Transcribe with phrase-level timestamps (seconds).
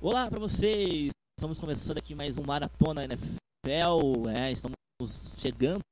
[0.00, 1.10] Olá para vocês!
[1.36, 4.28] Estamos começando aqui mais um Maratona NFL.
[4.32, 4.76] É, estamos
[5.36, 5.82] chegando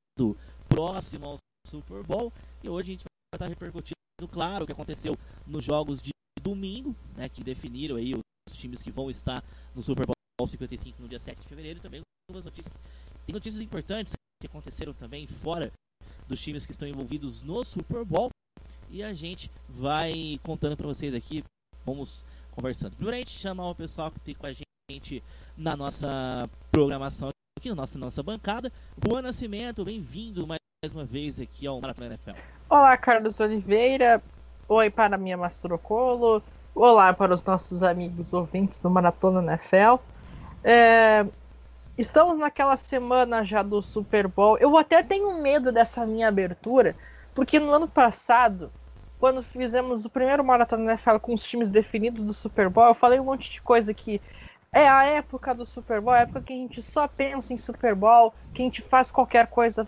[0.69, 1.37] próximo ao
[1.67, 2.31] Super Bowl
[2.63, 3.97] e hoje a gente vai estar repercutindo,
[4.31, 5.13] claro, o que aconteceu
[5.45, 9.43] nos jogos de domingo, né, que definiram aí os times que vão estar
[9.75, 11.81] no Super Bowl 55 no dia 7 de fevereiro.
[11.81, 11.99] Também
[12.29, 12.81] algumas notícias,
[13.25, 15.69] tem notícias importantes que aconteceram também fora
[16.29, 18.29] dos times que estão envolvidos no Super Bowl
[18.89, 21.43] e a gente vai contando para vocês aqui.
[21.85, 22.23] Vamos
[22.57, 22.95] conversando.
[22.99, 25.23] Gente chamar o pessoal que tem com a gente
[25.55, 28.71] na nossa programação aqui, na nossa, nossa bancada.
[28.97, 30.59] Boa Nascimento, bem-vindo mais
[30.91, 32.31] uma vez aqui ao Maratona NFL.
[32.67, 34.23] Olá, Carlos Oliveira.
[34.67, 36.41] Oi para minha Mastrocolo.
[36.73, 40.01] Olá para os nossos amigos ouvintes do Maratona NFL.
[40.63, 41.27] É,
[41.95, 44.57] estamos naquela semana já do Super Bowl.
[44.57, 46.95] Eu até tenho medo dessa minha abertura,
[47.35, 48.71] porque no ano passado
[49.19, 53.19] quando fizemos o primeiro Maratona NFL com os times definidos do Super Bowl, eu falei
[53.19, 54.21] um monte de coisa que
[54.71, 57.95] é a época do Super Bowl, a época que a gente só pensa em Super
[57.95, 59.87] Bowl, que a gente faz qualquer coisa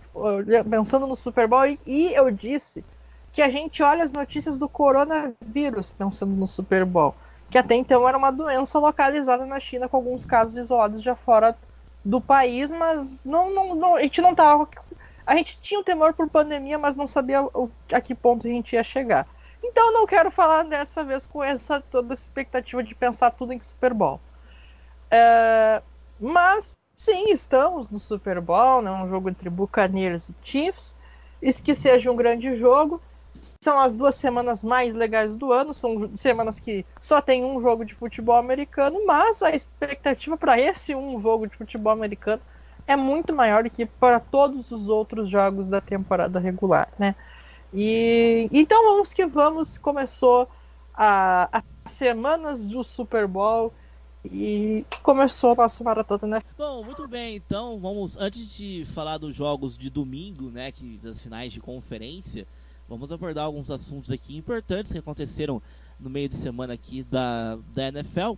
[0.68, 2.84] pensando no Super Bowl, e, e eu disse
[3.32, 7.14] que a gente olha as notícias do coronavírus pensando no Super Bowl,
[7.48, 11.56] que até então era uma doença localizada na China, com alguns casos isolados já fora
[12.04, 14.66] do país, mas não, não, não a gente não estava
[15.26, 18.50] a gente tinha um temor por pandemia, mas não sabia o, a que ponto a
[18.50, 19.26] gente ia chegar.
[19.62, 23.92] Então não quero falar dessa vez com essa toda expectativa de pensar tudo em Super
[23.92, 24.20] Bowl.
[25.10, 25.82] É,
[26.18, 30.96] mas sim, estamos no Super Bowl, né, um jogo entre Buccaneers e Chiefs.
[31.42, 33.00] Isso que seja um grande jogo.
[33.32, 37.84] São as duas semanas mais legais do ano, são semanas que só tem um jogo
[37.84, 42.42] de futebol americano, mas a expectativa para esse um jogo de futebol americano
[42.90, 47.14] é muito maior do que para todos os outros jogos da temporada regular, né?
[47.72, 50.48] E então vamos que vamos, começou
[50.92, 53.72] as semanas do Super Bowl
[54.24, 56.42] e começou o nosso maratona, né?
[56.58, 61.22] Bom, muito bem, então vamos, antes de falar dos jogos de domingo, né, que das
[61.22, 62.44] finais de conferência,
[62.88, 65.62] vamos abordar alguns assuntos aqui importantes que aconteceram
[65.98, 68.32] no meio de semana aqui da, da NFL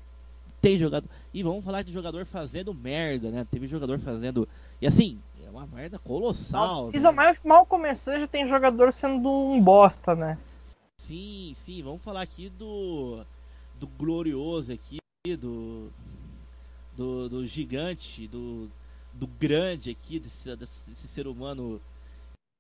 [0.63, 1.09] tem jogador.
[1.35, 3.45] E vamos falar de jogador fazendo merda, né?
[3.51, 4.49] Teve jogador fazendo.
[4.81, 6.93] E assim, é uma merda colossal.
[6.93, 7.01] Né?
[7.01, 10.39] Mal, mal começou, já tem jogador sendo um bosta, né?
[10.97, 11.83] Sim, sim.
[11.83, 13.25] Vamos falar aqui do.
[13.75, 14.99] Do glorioso aqui,
[15.37, 15.91] do.
[16.97, 18.71] Do, do gigante, do,
[19.15, 21.81] do grande aqui, desse, desse ser humano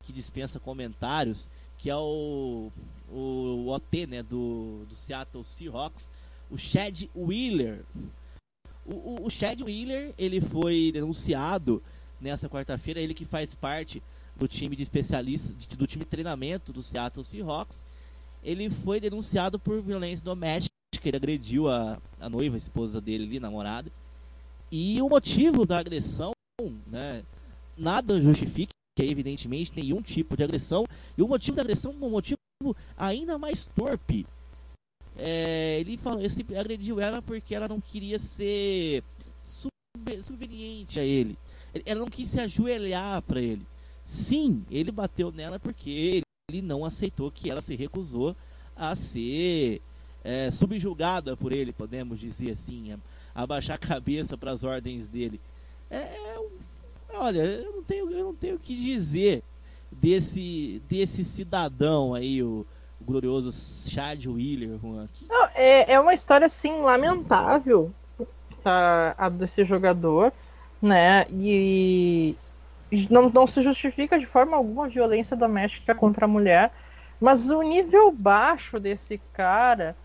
[0.02, 2.72] que dispensa comentários, que é o,
[3.10, 6.10] o, o OT, né, do, do Seattle Seahawks
[6.52, 7.82] o Chad Wheeler.
[8.84, 11.82] O, o, o Chad Wheeler, ele foi denunciado
[12.20, 14.02] nessa quarta-feira, ele que faz parte
[14.36, 17.82] do time de especialistas, do time de treinamento do Seattle Seahawks.
[18.44, 20.72] Ele foi denunciado por violência doméstica,
[21.04, 23.90] ele agrediu a, a noiva, a esposa dele ali, namorada.
[24.70, 26.32] E o motivo da agressão,
[26.86, 27.24] né,
[27.76, 30.84] nada justifica, evidentemente, nenhum tipo de agressão.
[31.16, 32.38] E o motivo da agressão um motivo
[32.96, 34.26] ainda mais torpe
[35.16, 39.02] é, ele falou, ele agrediu ela porque ela não queria ser
[40.22, 41.36] subveniente a ele.
[41.84, 43.66] Ela não quis se ajoelhar para ele.
[44.04, 48.36] Sim, ele bateu nela porque ele não aceitou que ela se recusou
[48.76, 49.80] a ser
[50.24, 52.94] é, subjugada por ele, podemos dizer assim,
[53.34, 55.40] abaixar a cabeça para as ordens dele.
[55.90, 56.38] É, é,
[57.14, 59.42] olha, eu não tenho, eu não tenho o que dizer
[59.90, 62.66] desse desse cidadão aí, o
[63.02, 63.50] o glorioso
[63.90, 65.08] Chad Wheeler, Juan.
[65.28, 67.92] Não, é, é uma história, assim, lamentável
[68.64, 70.32] a, a desse jogador,
[70.80, 71.26] né?
[71.30, 72.36] E
[73.10, 76.72] não, não se justifica de forma alguma a violência doméstica contra a mulher,
[77.20, 79.96] mas o nível baixo desse cara,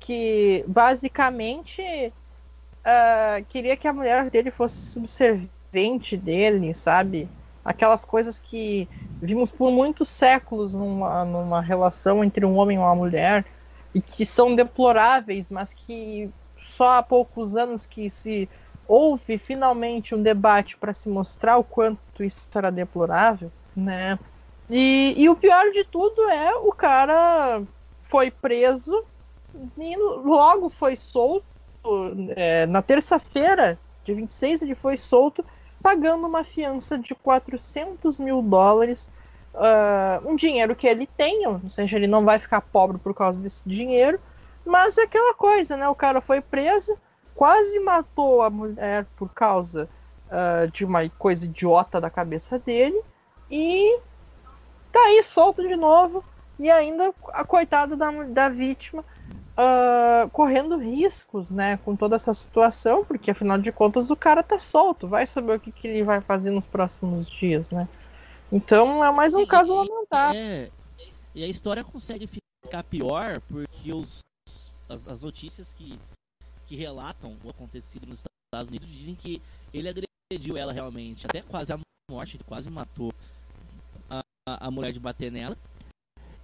[0.00, 7.28] que basicamente uh, queria que a mulher dele fosse subserviente dele, sabe?
[7.66, 8.88] Aquelas coisas que
[9.20, 13.44] vimos por muitos séculos numa, numa relação entre um homem e uma mulher
[13.92, 16.30] e que são deploráveis, mas que
[16.62, 18.48] só há poucos anos que se
[18.86, 24.16] houve finalmente um debate para se mostrar o quanto isso era deplorável, né?
[24.70, 27.62] E, e o pior de tudo é o cara
[28.00, 29.04] foi preso
[29.76, 31.44] e logo foi solto.
[32.36, 35.44] É, na terça-feira, de 26, ele foi solto
[35.82, 39.10] pagando uma fiança de 400 mil dólares,
[39.54, 43.38] uh, um dinheiro que ele tem, ou seja, ele não vai ficar pobre por causa
[43.38, 44.20] desse dinheiro,
[44.64, 45.88] mas é aquela coisa, né?
[45.88, 46.96] O cara foi preso,
[47.34, 49.88] quase matou a mulher por causa
[50.26, 53.00] uh, de uma coisa idiota da cabeça dele,
[53.50, 53.98] e
[54.92, 56.24] tá aí solto de novo,
[56.58, 59.04] e ainda a coitada da, da vítima
[59.56, 64.58] uh, correndo riscos, né, com toda essa situação, porque afinal de contas o cara tá
[64.58, 67.88] solto, vai saber o que, que ele vai fazer nos próximos dias, né?
[68.52, 70.40] Então é mais um caso lamentável.
[70.40, 70.70] É,
[71.34, 74.20] e a história consegue ficar pior porque os,
[74.88, 75.98] as, as, notícias que,
[76.66, 79.42] que relatam o acontecido nos Estados Unidos dizem que
[79.72, 81.78] ele agrediu ela realmente, até quase a
[82.10, 83.12] morte, ele quase matou
[84.08, 85.56] a, a mulher de bater nela.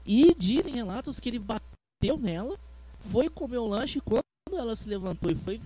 [0.04, 2.58] E dizem relatos que ele bateu nela,
[3.02, 4.22] foi comer o lanche e quando
[4.52, 5.60] ela se levantou e foi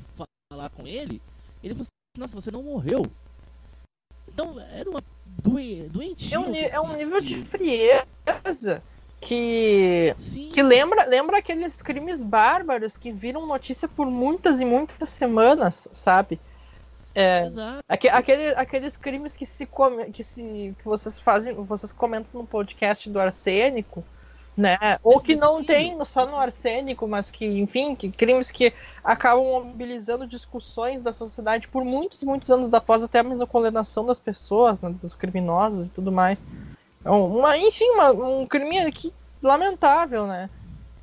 [0.50, 1.20] falar com ele,
[1.62, 3.04] ele falou assim, nossa, você não morreu.
[4.28, 6.34] Então, era uma doen doentio.
[6.34, 8.82] É um, é um nível de frieza
[9.20, 10.50] que Sim.
[10.52, 16.38] que lembra lembra aqueles crimes bárbaros que viram notícia por muitas e muitas semanas, sabe?
[17.14, 17.50] É,
[17.88, 19.66] aqu aquele, aqueles crimes que se
[20.12, 24.04] que se que vocês fazem, vocês comentam no podcast do arsênico,
[24.56, 24.78] né?
[25.02, 28.72] Ou que não tem só no arsênico, mas que, enfim, que crimes que
[29.04, 34.18] acabam mobilizando discussões da sociedade por muitos, muitos anos após até mesmo a condenação das
[34.18, 36.42] pessoas, né, dos criminosos e tudo mais.
[37.00, 39.12] Então, uma, enfim, uma, um crime que
[39.42, 40.48] lamentável, né?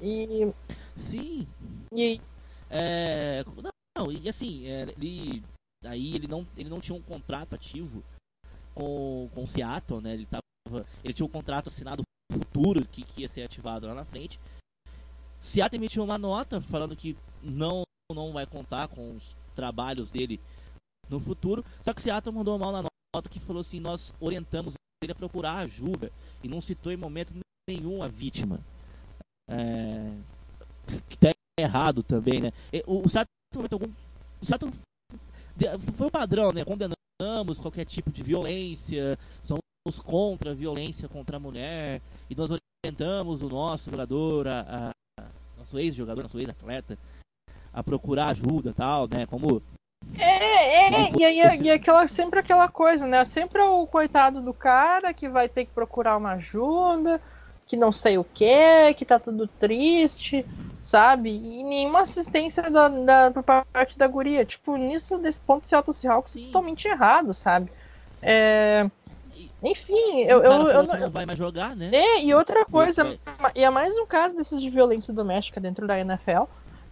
[0.02, 0.52] E
[0.96, 1.48] sim.
[1.94, 2.20] E
[2.70, 3.46] é,
[3.96, 5.44] não, e assim, é, ele
[5.86, 8.04] aí ele não ele não tinha um contrato ativo
[8.74, 10.14] com com o Seattle, né?
[10.14, 10.42] Ele tava
[11.04, 14.40] ele tinha um contrato assinado futuro que, que ia ser ativado lá na frente.
[15.40, 20.40] Seattle emitiu uma nota falando que não, não vai contar com os trabalhos dele
[21.10, 21.64] no futuro.
[21.82, 22.84] Só que Seattle mandou mal na
[23.14, 26.12] nota que falou assim: nós orientamos ele a procurar ajuda
[26.44, 27.34] e não citou em momento
[27.70, 28.60] nenhum a vítima.
[29.48, 30.14] É,
[31.10, 32.52] que tá errado também, né?
[32.86, 33.28] O, o Seattle,
[33.72, 33.92] algum,
[34.42, 34.72] o Seattle
[35.96, 36.64] foi o padrão, né?
[36.64, 43.42] Condenamos qualquer tipo de violência, somos contra a violência contra a mulher e nós orientamos
[43.44, 45.24] o nosso jogador, a, a
[45.58, 46.98] nosso ex-jogador, nosso ex-atleta,
[47.74, 49.26] a procurar ajuda tal, né?
[49.26, 49.62] Como.
[50.18, 53.26] É, é, e, e, e aquela, sempre aquela coisa, né?
[53.26, 57.20] Sempre o coitado do cara que vai ter que procurar uma ajuda,
[57.68, 60.46] que não sei o que, que tá tudo triste,
[60.82, 61.30] sabe?
[61.30, 64.46] E nenhuma assistência da, da, por parte da guria.
[64.46, 67.70] Tipo, nisso, desse ponto, Auto Seahawks totalmente errado, sabe?
[68.22, 68.90] É.
[69.64, 71.90] Enfim, eu, eu, eu, não, não vai mais jogar, né?
[71.94, 73.18] É, e outra coisa,
[73.56, 76.44] e é mais um caso desses de violência doméstica dentro da NFL.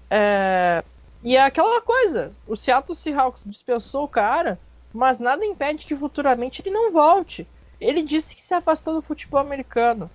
[0.10, 0.82] É,
[1.22, 4.58] e é aquela coisa, o Seattle Seahawks dispensou o cara,
[4.94, 7.46] mas nada impede que futuramente ele não volte.
[7.80, 10.10] Ele disse que se afastou do futebol americano.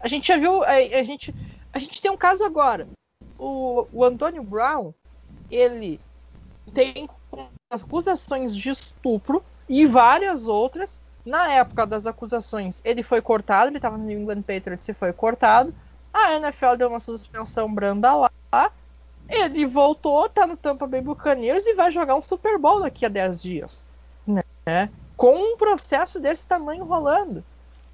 [0.00, 1.32] A gente já viu, a, a gente,
[1.72, 2.88] a gente tem um caso agora.
[3.38, 4.92] O, o Antônio Brown,
[5.50, 6.00] ele
[6.74, 7.08] tem
[7.70, 13.98] acusações de estupro e várias outras na época das acusações, ele foi cortado, ele estava
[13.98, 15.74] no New England Patriots e foi cortado.
[16.14, 18.72] A NFL deu uma suspensão branda lá.
[19.28, 23.08] Ele voltou, tá no Tampa Bay Buccaneers e vai jogar um Super Bowl daqui a
[23.08, 23.84] 10 dias.
[24.24, 24.88] Né?
[25.16, 27.42] Com um processo desse tamanho rolando.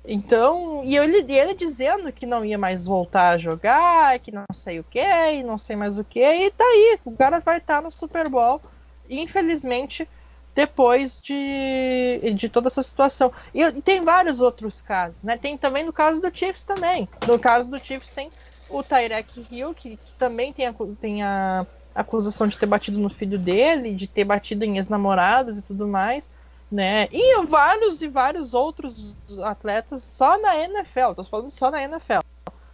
[0.05, 4.81] Então, e ele, ele dizendo que não ia mais voltar a jogar, que não sei
[4.81, 7.83] o que, não sei mais o que, e tá aí, o cara vai estar tá
[7.83, 8.61] no Super Bowl.
[9.09, 10.09] Infelizmente,
[10.55, 13.33] depois de, de toda essa situação.
[13.55, 15.37] E, e, tem vários outros casos, né?
[15.37, 17.09] Tem também no caso do Chiefs também.
[17.27, 18.31] No caso do Chiefs tem
[18.69, 23.09] o Tyrek Hill, que, que também tem a, tem a acusação de ter batido no
[23.09, 26.31] filho dele, de ter batido em ex-namoradas e tudo mais,
[26.71, 27.09] né?
[27.11, 32.21] E vários e vários outros atletas só na NFL, tô falando só na NFL.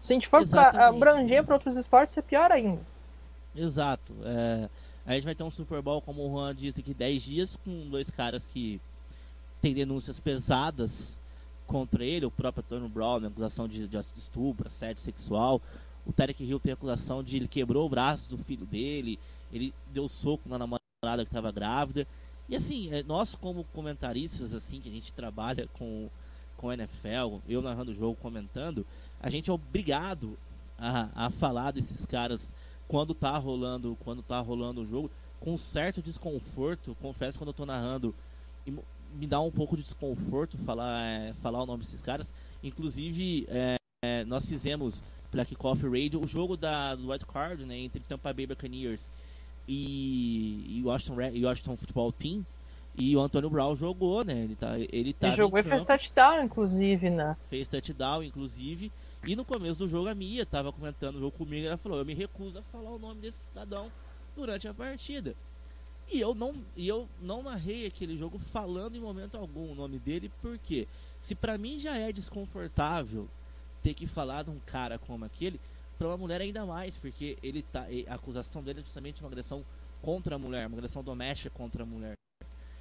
[0.01, 2.81] Se a gente for para abranger para outros esportes, é pior ainda.
[3.55, 4.15] Exato.
[4.25, 4.69] É
[5.09, 7.89] a gente vai ter um Super Bowl, como o Juan disse aqui, 10 dias, com
[7.89, 8.79] dois caras que
[9.59, 11.19] têm denúncias pesadas
[11.67, 12.27] contra ele.
[12.27, 15.63] O próprio Tony Brown, né, acusação de, de estupro, assédio sexual.
[16.05, 19.19] O Tarek Hill tem acusação de ele quebrou o braço do filho dele,
[19.51, 22.07] ele deu soco na namorada que estava grávida.
[22.47, 26.11] E assim, é, nós como comentaristas, assim, que a gente trabalha com,
[26.59, 28.87] com NFL, eu narrando o jogo, comentando,
[29.23, 30.39] a gente é obrigado
[30.79, 32.55] a, a falar desses caras
[32.89, 37.67] quando tá rolando, quando tá rolando o jogo, com certo desconforto, confesso quando eu tô
[37.67, 38.15] narrando,
[39.15, 42.33] me dá um pouco de desconforto falar, é, falar o nome desses caras.
[42.63, 48.01] Inclusive, é, nós fizemos pela Kickoff Radio o jogo da, do White Card, né, entre
[48.01, 49.13] Tampa Bay Buccaneers
[49.69, 52.45] e, e Washington, e Washington Football Team.
[52.97, 54.35] E o Antônio Brown jogou, né?
[54.43, 55.29] Ele tá, ele tá.
[55.29, 57.37] Ele jogou e fez touchdown, inclusive, né?
[57.49, 58.91] Fez touchdown, inclusive.
[59.27, 61.99] E no começo do jogo a Mia tava comentando o jogo comigo e ela falou:
[61.99, 63.91] Eu me recuso a falar o nome desse cidadão
[64.35, 65.35] durante a partida.
[66.11, 69.99] E eu não, e eu não narrei aquele jogo falando em momento algum o nome
[69.99, 70.89] dele, porque
[71.21, 73.29] se para mim já é desconfortável
[73.83, 75.61] ter que falar de um cara como aquele,
[75.99, 79.63] para uma mulher ainda mais, porque ele tá, a acusação dele é justamente uma agressão
[80.01, 82.15] contra a mulher, uma agressão doméstica contra a mulher.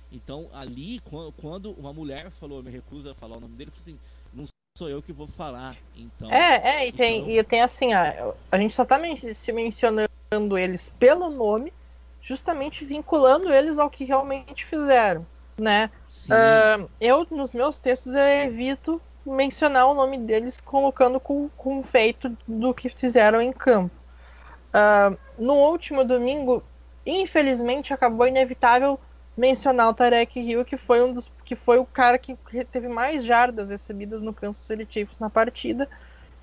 [0.10, 1.02] Então, ali,
[1.36, 4.00] quando uma mulher falou, me recusa a falar o nome dele, eu falei assim,
[4.78, 5.76] sou eu que vou falar.
[5.96, 7.32] Então, é, é, e tem, então...
[7.32, 10.08] e tem assim, a, a gente só tá men se mencionando
[10.58, 11.74] eles pelo nome,
[12.22, 15.26] justamente vinculando eles ao que realmente fizeram,
[15.58, 15.90] né?
[16.28, 22.38] Uh, eu, nos meus textos, eu evito mencionar o nome deles colocando com, com feito
[22.48, 23.96] do que fizeram em campo.
[24.70, 26.64] Uh, no último domingo,
[27.06, 29.00] infelizmente, acabou inevitável
[29.36, 32.38] mencionar o Tarek Hill, que foi um dos que foi o cara que
[32.70, 35.88] teve mais jardas recebidas no Kansas City Chiefs na partida.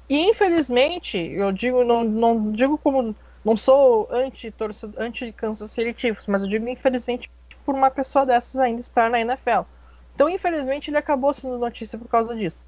[0.09, 5.35] E infelizmente, eu digo não, não digo como não sou anti torcedor anti
[5.69, 7.31] City Chiefs, mas eu digo infelizmente
[7.67, 9.67] por uma pessoa dessas ainda estar na NFL.
[10.15, 12.63] Então, infelizmente, ele acabou sendo notícia por causa disso.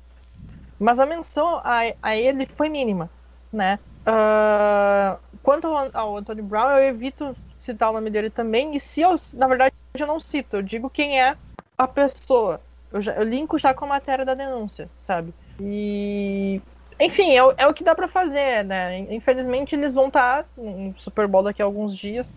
[0.78, 3.08] Mas a menção a, a ele foi mínima,
[3.50, 3.78] né?
[4.06, 8.76] Uh, quanto ao, ao Anthony Brown, eu evito citar o nome dele também.
[8.76, 11.34] E se eu, na verdade, eu não cito, eu digo quem é
[11.76, 12.60] a pessoa.
[12.92, 15.34] Eu, já, eu linko já com a matéria da denúncia, sabe?
[15.60, 16.60] E.
[16.98, 18.98] Enfim, é, é o que dá para fazer, né?
[19.10, 22.32] Infelizmente eles vão estar tá no Super Bowl daqui a alguns dias,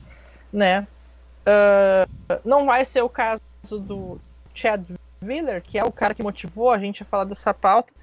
[0.51, 0.85] né?
[1.47, 3.41] Uh, não vai ser o caso
[3.71, 4.19] do
[4.53, 4.83] Chad
[5.23, 7.93] Wheeler, que é o cara que motivou a gente a falar dessa pauta.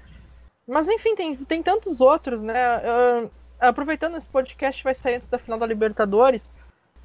[0.67, 2.79] Mas enfim, tem, tem tantos outros, né?
[2.79, 3.29] Uh,
[3.59, 6.51] aproveitando esse podcast vai sair antes da final da Libertadores.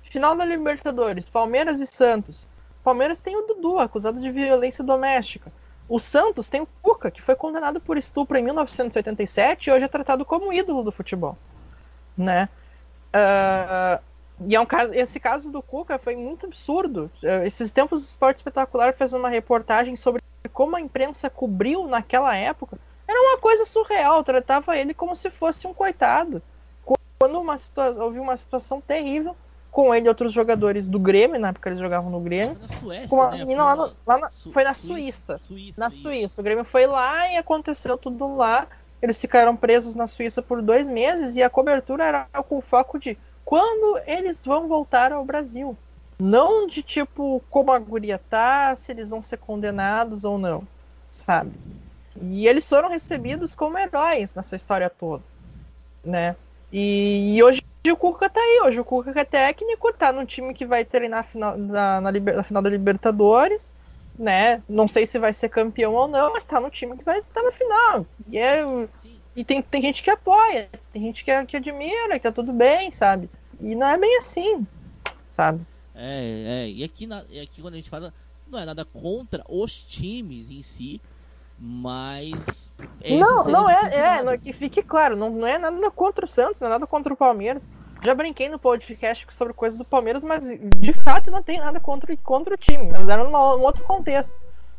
[0.03, 2.49] Final da Libertadores, Palmeiras e Santos.
[2.83, 5.53] Palmeiras tem o Dudu, acusado de violência doméstica.
[5.89, 9.89] O Santos tem o Cuca, que foi condenado por estupro em 1987 e hoje é
[9.89, 11.37] tratado como ídolo do futebol.
[12.17, 12.49] Né?
[13.15, 14.03] Uh,
[14.47, 17.11] e é um caso, esse caso do Cuca foi muito absurdo.
[17.23, 20.23] Uh, esses tempos o Esporte Espetacular fez uma reportagem sobre
[20.53, 22.79] como a imprensa cobriu naquela época.
[23.07, 26.43] Era uma coisa surreal, tratava ele como se fosse um coitado.
[27.19, 27.57] Quando uma
[28.01, 29.37] houve uma situação terrível,
[29.73, 32.55] com ele e outros jogadores do Grêmio, na época eles jogavam no Grêmio.
[32.57, 33.47] Foi na Suécia, né?
[33.47, 35.39] Foi, lá, no, lá na, Su foi na Suíça.
[35.41, 36.27] Suíça na Suíça.
[36.27, 36.41] Isso.
[36.43, 38.67] O Grêmio foi lá e aconteceu tudo lá.
[39.01, 42.99] Eles ficaram presos na Suíça por dois meses e a cobertura era com o foco
[42.99, 45.75] de quando eles vão voltar ao Brasil.
[46.19, 50.69] Não de tipo como a guria tá, se eles vão ser condenados ou não,
[51.11, 51.51] sabe?
[52.21, 55.25] E eles foram recebidos como heróis nessa história toda,
[56.05, 56.37] né?
[56.71, 60.55] E, e hoje o Cuca tá aí, hoje o Cuca é técnico, tá no time
[60.55, 63.75] que vai treinar final, na, na, na, final da Libertadores,
[64.17, 64.63] né?
[64.69, 67.41] Não sei se vai ser campeão ou não, mas tá no time que vai estar
[67.41, 68.07] tá na final.
[68.29, 68.63] E, é,
[69.35, 72.91] e tem, tem gente que apoia, tem gente que, que admira, que tá tudo bem,
[72.93, 73.29] sabe?
[73.61, 74.67] E não é bem assim,
[75.31, 75.61] sabe?
[75.95, 76.69] É, é.
[76.69, 78.13] E aqui, na, aqui quando a gente fala,
[78.47, 81.01] não é nada contra os times em si,
[81.65, 82.73] mas.
[83.09, 86.67] Não, não é, é, que fique claro, não, não é nada contra o Santos, não
[86.67, 87.63] é nada contra o Palmeiras.
[88.03, 92.17] Já brinquei no podcast sobre coisa do Palmeiras, mas de fato não tem nada contra,
[92.17, 94.35] contra o time, mas era num outro contexto,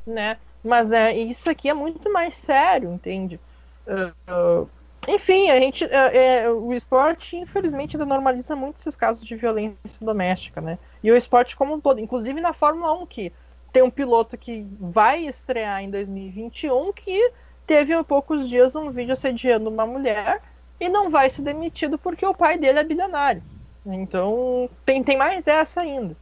[0.05, 0.37] né?
[0.61, 3.39] Mas é, isso aqui é muito mais sério, entende?
[3.87, 4.67] Uh,
[5.07, 9.77] enfim, a gente, uh, é, o esporte, infelizmente, ainda normaliza muito esses casos de violência
[10.01, 10.77] doméstica, né?
[11.01, 13.31] E o esporte como um todo, inclusive na Fórmula 1, que
[13.73, 17.31] tem um piloto que vai estrear em 2021 que
[17.65, 20.41] teve há poucos dias um vídeo assediando uma mulher
[20.79, 23.41] e não vai ser demitido porque o pai dele é bilionário.
[23.83, 26.15] Então tem, tem mais essa ainda.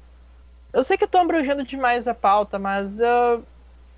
[0.71, 3.43] Eu sei que eu tô abrangendo demais a pauta, mas uh,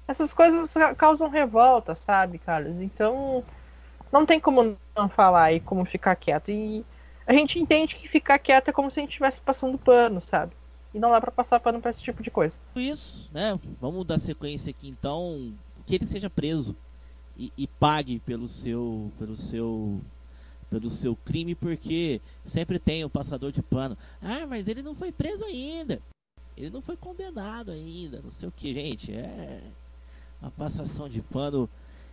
[0.08, 2.82] essas coisas causam revolta, sabe, Carlos?
[2.82, 3.44] Então
[4.12, 6.50] não tem como não falar e como ficar quieto.
[6.50, 6.84] E
[7.28, 10.54] a gente entende que ficar quieto é como se a gente estivesse passando pano, sabe?
[10.94, 12.58] E não dá para passar pano para esse tipo de coisa.
[12.76, 13.54] Isso, né?
[13.82, 15.54] Vamos dar sequência aqui então,
[15.86, 16.76] que ele seja preso
[17.38, 20.00] e, e pague pelo seu, pelo seu,
[20.70, 23.98] pelo seu crime, porque sempre tem o um passador de pano.
[24.22, 26.00] Ah, mas ele não foi preso ainda.
[26.56, 29.12] Ele não foi condenado ainda, não sei o que, gente.
[29.12, 29.62] É
[30.40, 31.68] uma passação de pano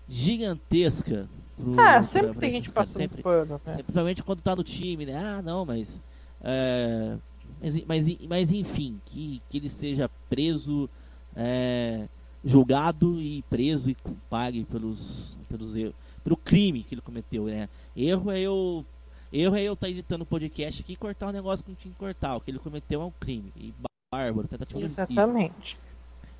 [0.08, 1.28] gigantesca.
[1.56, 3.60] Pro, ah, sempre pra, tem gente passando sempre, pano.
[3.66, 3.75] Né?
[3.75, 5.16] Principalmente quando tá no time, né?
[5.16, 6.02] Ah, não, mas
[6.42, 7.18] é,
[7.61, 10.88] mas, mas, mas enfim, que, que ele seja preso,
[11.37, 12.09] é,
[12.45, 13.97] julgado e preso e
[14.29, 17.69] pague pelos, pelos erros, pelo crime que ele cometeu, né?
[17.97, 18.85] Erro é eu.
[19.33, 21.76] Erro é eu estar tá editando o podcast aqui e cortar um negócio que não
[21.76, 22.35] tinha que cortar.
[22.35, 23.52] O que ele cometeu é um crime.
[23.57, 23.73] E
[24.12, 25.79] bárbaro, tentativa Exatamente.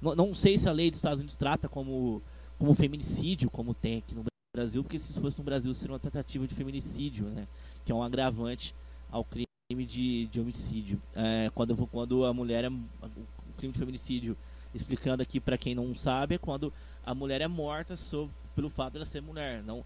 [0.03, 2.21] Não, não sei se a lei dos Estados Unidos trata como,
[2.59, 4.25] como feminicídio, como tem aqui no
[4.57, 7.47] Brasil, porque se fosse no Brasil seria uma tentativa de feminicídio, né?
[7.85, 8.75] Que é um agravante
[9.09, 11.01] ao crime crime de, de homicídio.
[11.15, 12.69] É, quando, quando a mulher é.
[12.69, 14.37] O crime de feminicídio,
[14.75, 16.73] explicando aqui para quem não sabe, é quando
[17.05, 19.63] a mulher é morta sob, pelo fato de ela ser mulher.
[19.63, 19.85] Não,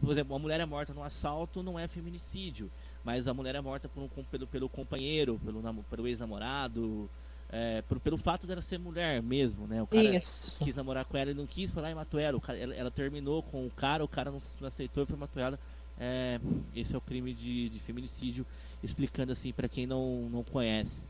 [0.00, 2.70] por exemplo, uma mulher é morta no assalto não é feminicídio,
[3.04, 7.10] mas a mulher é morta por um, pelo, pelo companheiro, pelo, pelo ex-namorado,
[7.50, 9.82] é, por, pelo fato dela ser mulher mesmo, né?
[9.82, 10.56] O cara Isso.
[10.60, 12.40] quis namorar com ela e não quis, foi lá e matou ela.
[12.40, 15.42] Cara, ela, ela, terminou com o cara, o cara não, não aceitou e foi matou
[15.42, 15.58] ela.
[15.98, 16.40] É,
[16.74, 18.46] esse é o crime de, de feminicídio,
[18.82, 21.02] explicando assim para quem não, não conhece.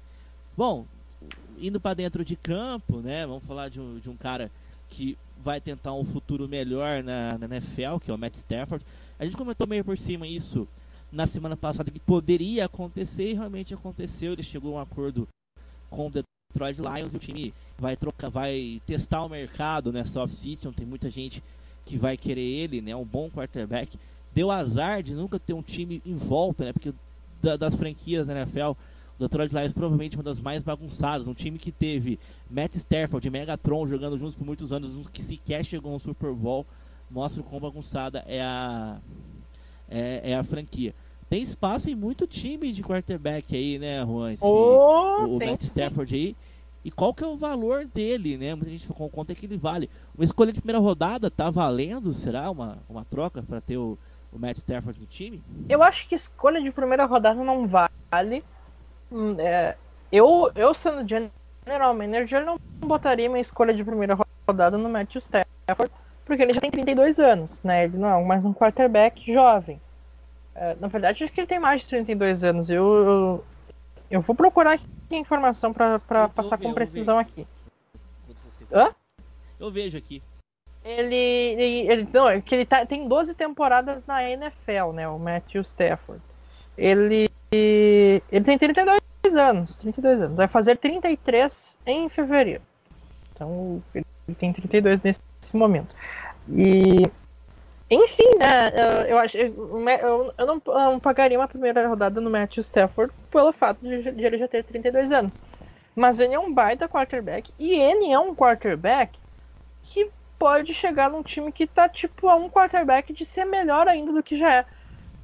[0.57, 0.87] Bom,
[1.59, 3.27] indo para dentro de campo, né?
[3.27, 4.51] Vamos falar de um, de um cara
[4.89, 8.85] que vai tentar um futuro melhor na, na NFL, que é o Matt Stafford.
[9.19, 10.69] A gente comentou meio por cima isso
[11.11, 14.33] na semana passada que poderia acontecer e realmente aconteceu.
[14.33, 15.29] Ele chegou a um acordo
[15.91, 20.73] com o Detroit Lions e o time vai trocar, vai testar o mercado nessa off-season.
[20.73, 21.43] Tem muita gente
[21.85, 22.95] que vai querer ele, né?
[22.95, 23.99] Um bom quarterback.
[24.35, 26.73] Deu azar de nunca ter um time em volta, né?
[26.73, 26.93] Porque
[27.43, 28.77] da, das franquias da NFL, o
[29.19, 31.27] Detroit Lions provavelmente uma das mais bagunçadas.
[31.27, 32.19] Um time que teve
[32.51, 36.67] Matt Stafford e Megatron jogando juntos por muitos anos, que sequer chegou ao Super Bowl,
[37.11, 39.01] mostra o quão bagunçada é a,
[39.89, 40.95] é, é a franquia.
[41.29, 44.33] Tem espaço em muito time de quarterback aí, né, Juan?
[44.33, 46.37] Esse, oh, o, o Matt Stafford aí.
[46.85, 48.55] E qual que é o valor dele, né?
[48.55, 49.89] Muita gente com quanto é que ele vale.
[50.15, 52.13] Uma escolha de primeira rodada tá valendo?
[52.13, 53.97] Será uma, uma troca para ter o,
[54.33, 55.43] o Matt Stafford no time?
[55.69, 58.43] Eu acho que escolha de primeira rodada não vale.
[59.11, 59.77] Hum, é,
[60.11, 64.17] eu, eu sendo general manager, não botaria minha escolha de primeira
[64.49, 65.93] rodada no Matt Stafford,
[66.25, 67.85] porque ele já tem 32 anos, né?
[67.85, 69.81] Ele não é mais um quarterback jovem.
[70.55, 72.71] É, na verdade, acho que ele tem mais de 32 anos.
[72.71, 73.45] Eu, eu,
[74.11, 75.99] eu vou procurar aqui a informação para
[76.29, 77.47] passar com precisão aqui.
[78.73, 78.95] Hã?
[79.61, 80.23] Eu vejo aqui.
[80.85, 85.09] Ele, ele, ele não, é que ele tá, tem 12 temporadas na NFL, né?
[85.09, 86.21] O Matthew Stafford.
[86.77, 89.01] Ele, ele tem 32
[89.37, 90.37] anos, 32 anos.
[90.37, 92.63] Vai fazer 33 em fevereiro.
[93.33, 94.05] Então, ele
[94.39, 95.21] tem 32 nesse
[95.55, 95.95] momento.
[96.49, 97.07] E
[97.95, 98.73] enfim, né?
[99.07, 99.79] Eu, acho, eu,
[100.39, 104.25] eu, não, eu, não, pagaria uma primeira rodada no Matthew Stafford pelo fato de, de,
[104.25, 105.43] ele já ter 32 anos.
[105.95, 109.19] Mas ele é um baita quarterback e ele é um quarterback
[109.83, 110.11] que
[110.43, 114.23] pode chegar num time que tá tipo a um quarterback de ser melhor ainda do
[114.23, 114.67] que já é.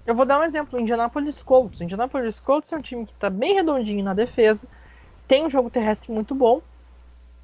[0.06, 1.80] Eu vou dar um exemplo: Indianapolis Colts.
[1.80, 4.68] Indianapolis Colts é um time que tá bem redondinho na defesa,
[5.26, 6.62] tem um jogo terrestre muito bom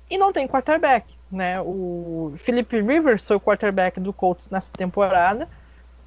[0.09, 1.61] e não tem quarterback né?
[1.61, 5.49] O Philip Rivers foi o quarterback do Colts nessa temporada.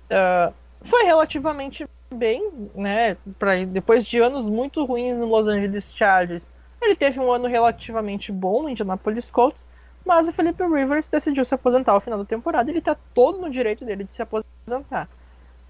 [0.10, 3.18] Uh, foi relativamente bem, né?
[3.38, 6.50] Pra, depois de anos muito ruins no Los Angeles Chargers,
[6.82, 9.68] ele teve um ano relativamente bom no Indianapolis Colts,
[10.08, 12.72] mas o Philip Rivers decidiu se aposentar ao final da temporada.
[12.72, 15.10] Ele está todo no direito dele de se aposentar.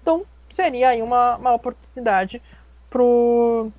[0.00, 2.40] Então seria aí uma, uma oportunidade
[2.88, 3.70] pro,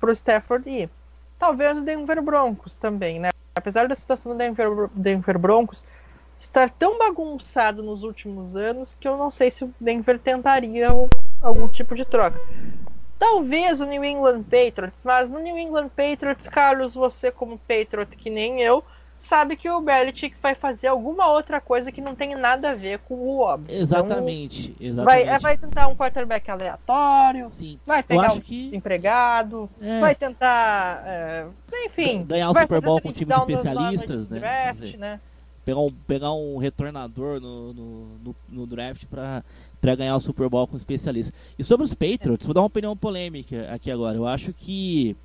[0.00, 0.90] pro Stafford ir.
[1.38, 3.30] Talvez o Denver Broncos também, né?
[3.54, 5.84] apesar da situação do Denver, Denver Broncos
[6.38, 10.88] estar tão bagunçado nos últimos anos que eu não sei se o Denver tentaria
[11.40, 12.40] algum tipo de troca.
[13.18, 18.30] Talvez o New England Patriots, mas no New England Patriots, Carlos, você como Patriot que
[18.30, 18.82] nem eu,
[19.20, 22.98] sabe que o Belichick vai fazer alguma outra coisa que não tem nada a ver
[23.00, 23.76] com o óbvio.
[23.76, 25.26] Exatamente, então, exatamente.
[25.26, 27.78] Vai, vai tentar um quarterback aleatório, Sim.
[27.84, 28.74] vai pegar um que...
[28.74, 30.00] empregado, é.
[30.00, 31.46] vai tentar, é,
[31.84, 32.24] enfim...
[32.24, 34.40] Ganhar o Super Bowl com um time de especialistas, né?
[34.40, 35.20] Draft, dizer, né?
[35.64, 39.44] Pegar um, pegar um retornador no, no, no, no draft para
[39.80, 41.34] para ganhar o Super Bowl com especialistas.
[41.58, 44.16] E sobre os Patriots, vou dar uma opinião polêmica aqui agora.
[44.16, 45.16] Eu acho que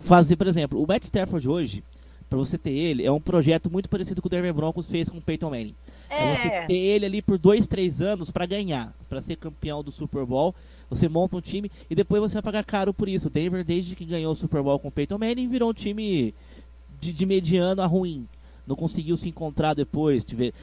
[0.00, 1.84] fazer, por exemplo, o Matt Stafford hoje,
[2.32, 5.18] para você ter ele, é um projeto muito parecido com o Denver Broncos fez com
[5.18, 5.74] o Peyton Manning.
[6.08, 9.84] É, é você ter ele ali por dois, três anos para ganhar, para ser campeão
[9.84, 10.54] do Super Bowl.
[10.88, 13.28] Você monta um time e depois você vai pagar caro por isso.
[13.28, 16.34] O Denver, desde que ganhou o Super Bowl com o Peyton Manning, virou um time
[16.98, 18.26] de, de mediano a ruim.
[18.66, 20.24] Não conseguiu se encontrar depois.
[20.24, 20.54] Teve,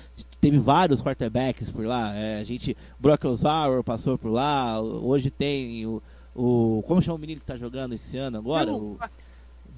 [0.42, 2.16] teve vários quarterbacks por lá.
[2.16, 4.82] É, a gente, Brock Osweiler passou por lá.
[4.82, 6.02] Hoje tem o,
[6.34, 6.84] o.
[6.88, 8.74] Como chama o menino que está jogando esse ano agora?
[8.74, 8.98] O,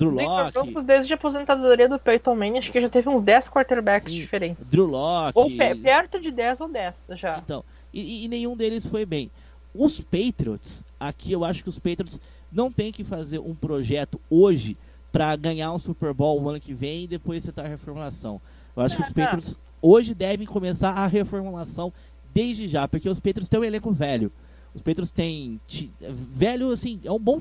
[0.02, 0.84] Drew Locke.
[0.84, 4.70] desde a aposentadoria do Peyton Manning, acho que já teve uns 10 quarterbacks Sim, diferentes.
[4.70, 5.38] Drew Locke.
[5.38, 7.38] Ou perto de 10 ou 10 já.
[7.38, 9.30] Então, e, e, nenhum deles foi bem.
[9.76, 12.20] Os Patriots, aqui eu acho que os Patriots
[12.52, 14.76] não tem que fazer um projeto hoje
[15.12, 18.42] para ganhar um Super Bowl o ano que vem e depois tentar a reformulação.
[18.76, 19.22] Eu acho que os ah, tá.
[19.22, 21.94] Patriots hoje devem começar a reformulação
[22.34, 24.32] desde já, porque os Patriots têm um elenco velho.
[24.74, 25.60] Os Patriots têm
[26.10, 27.40] velho assim, é um bom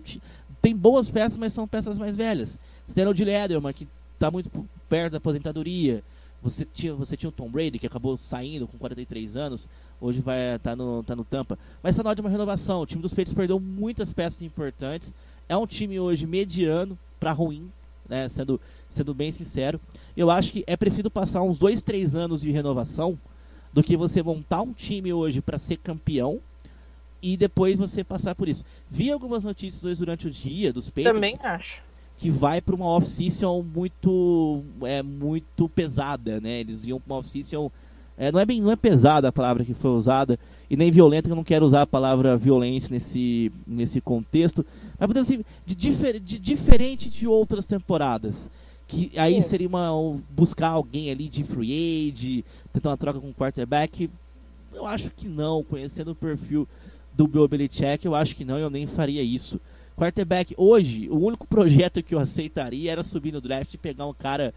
[0.61, 2.59] tem boas peças, mas são peças mais velhas.
[2.87, 4.51] Você o de Lederman, que está muito
[4.89, 6.03] perto da aposentadoria.
[6.43, 9.69] Você tinha, você tinha o Tom Brady, que acabou saindo com 43 anos.
[10.01, 11.59] Hoje vai tá no, tá no Tampa.
[11.83, 12.81] Mas está na de uma renovação.
[12.81, 15.15] O time dos Peitos perdeu muitas peças importantes.
[15.49, 17.71] É um time hoje mediano para ruim,
[18.09, 18.29] né?
[18.29, 19.81] Sendo, sendo bem sincero.
[20.17, 23.19] Eu acho que é preciso passar uns 2, 3 anos de renovação
[23.73, 26.41] do que você montar um time hoje para ser campeão
[27.23, 28.65] e depois você passar por isso.
[28.91, 31.13] Vi algumas notícias hoje durante o dia dos Patriots.
[31.13, 31.83] Também acho.
[32.17, 36.61] Que vai para uma off-season muito, é, muito pesada, né?
[36.61, 37.71] Eles iam para uma off-season.
[38.17, 41.29] É, não, é bem, não é pesada a palavra que foi usada, e nem violenta,
[41.29, 44.65] que eu não quero usar a palavra violência nesse, nesse contexto.
[44.99, 48.51] Mas podemos dizer, de, difer, de diferente de outras temporadas.
[48.87, 49.49] Que aí Sim.
[49.49, 49.91] seria uma,
[50.31, 54.11] buscar alguém ali de free aid, tentar uma troca com o quarterback.
[54.75, 56.69] Eu acho que não, conhecendo o perfil
[57.21, 59.61] do Bill Belichick, eu acho que não, eu nem faria isso.
[59.95, 64.15] Quarterback, hoje, o único projeto que eu aceitaria era subir no draft e pegar um
[64.15, 64.55] cara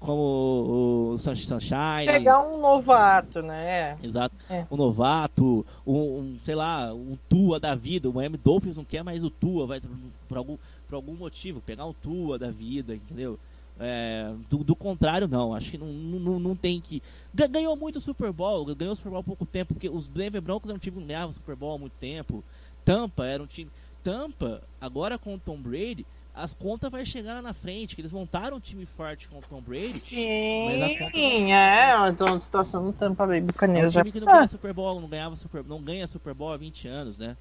[0.00, 2.06] como o Sunshine.
[2.06, 3.98] Pegar um novato, né?
[4.02, 4.34] Exato.
[4.48, 4.64] É.
[4.70, 8.08] Um novato, um, um, sei lá, um Tua da vida.
[8.08, 9.80] O Miami Dolphins não quer mais o Tua, vai
[10.28, 10.56] por algum,
[10.88, 13.38] por algum motivo, pegar um Tua da vida, entendeu?
[13.78, 15.54] É, do, do, contrário, não.
[15.54, 17.02] Acho que não, não, não tem que.
[17.32, 20.40] Ganhou muito o Super Bowl, ganhou o Super Bowl há pouco tempo, porque os Denver
[20.40, 22.44] Broncos eram um time que ganhava o Super Bowl há muito tempo.
[22.84, 23.70] Tampa era um time.
[24.02, 28.12] Tampa, agora com o Tom Brady, as contas vai chegar lá na frente, que eles
[28.12, 29.98] montaram um time forte com o Tom Brady.
[29.98, 33.96] Sim, é, então a situação no Tampa Bay Buccaneers.
[33.96, 36.52] É um time que não ganha Super Bowl, não ganhava Super, não ganha Super Bowl
[36.52, 37.36] há 20 anos, né?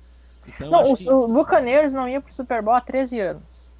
[0.47, 1.09] Então, não, o, que...
[1.09, 3.72] o Buccaneers não ia pro Super Bowl há 13 anos.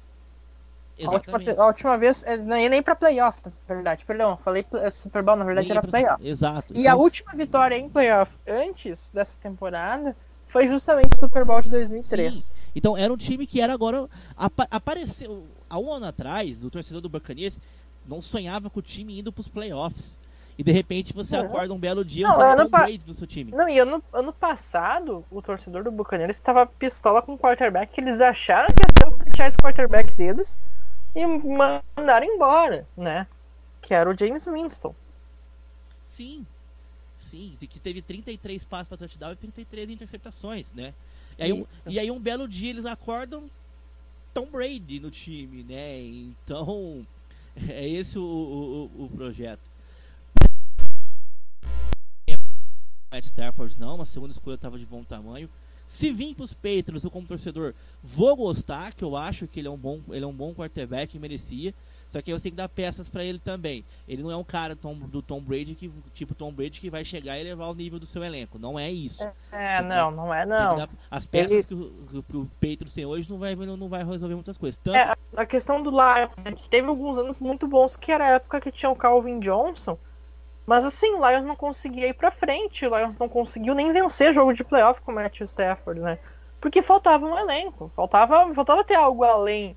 [1.02, 4.04] A última, a última, vez, é, não ia nem pra playoff, na verdade.
[4.04, 6.26] Perdão, falei Super Bowl, na verdade nem era playoff.
[6.26, 6.72] Exato.
[6.72, 6.92] E então...
[6.92, 12.36] a última vitória em playoff antes dessa temporada foi justamente o Super Bowl de 2003.
[12.36, 12.54] Sim.
[12.76, 14.08] Então era um time que era agora.
[14.36, 15.44] Apa apareceu.
[15.68, 17.60] Há um ano atrás, o torcedor do Buccaneers
[18.06, 20.20] não sonhava com o time indo pros playoffs.
[20.56, 21.46] E de repente você uhum.
[21.46, 22.86] acorda um belo dia não, ano pa...
[23.04, 23.50] no seu time.
[23.50, 28.00] Não, e ano, ano passado, o torcedor do Buccaneers estava pistola com o quarterback que
[28.00, 30.56] eles acharam que ia ser o franchise quarterback deles
[31.14, 33.26] e mandaram embora, né?
[33.80, 34.94] Que era o James Winston.
[36.06, 36.46] Sim.
[37.18, 40.92] Sim, que teve 33 passos para touchdown e 33 interceptações, né?
[41.38, 43.50] E aí, um, e aí um belo dia eles acordam
[44.32, 46.00] Tom Brady no time, né?
[46.00, 47.06] Então,
[47.68, 49.74] é esse o, o, o projeto.
[53.12, 55.48] Matt Stafford não, uma segunda escolha estava de bom tamanho.
[55.94, 59.68] Se vir para os Patriots, eu como torcedor vou gostar, que eu acho que ele
[59.68, 61.72] é um bom, ele é um bom quarterback e merecia.
[62.08, 63.84] Só que eu tenho que dar peças para ele também.
[64.08, 67.04] Ele não é um cara tom, do Tom Brady que tipo Tom Brady que vai
[67.04, 68.58] chegar e levar o nível do seu elenco.
[68.58, 69.22] Não é isso.
[69.52, 70.78] É, então, não, não é não.
[70.78, 71.62] Dar, as peças ele...
[71.62, 74.78] que, o, que o Patriots tem hoje não vai, não vai resolver muitas coisas.
[74.78, 74.96] Tanto...
[74.96, 78.72] É, a questão do Lions, teve alguns anos muito bons que era a época que
[78.72, 79.96] tinha o Calvin Johnson.
[80.66, 84.32] Mas assim, o Lions não conseguia ir pra frente, o Lions não conseguiu nem vencer
[84.32, 86.18] jogo de playoff com o Matthew Stafford, né?
[86.60, 89.76] Porque faltava um elenco, faltava, faltava ter algo além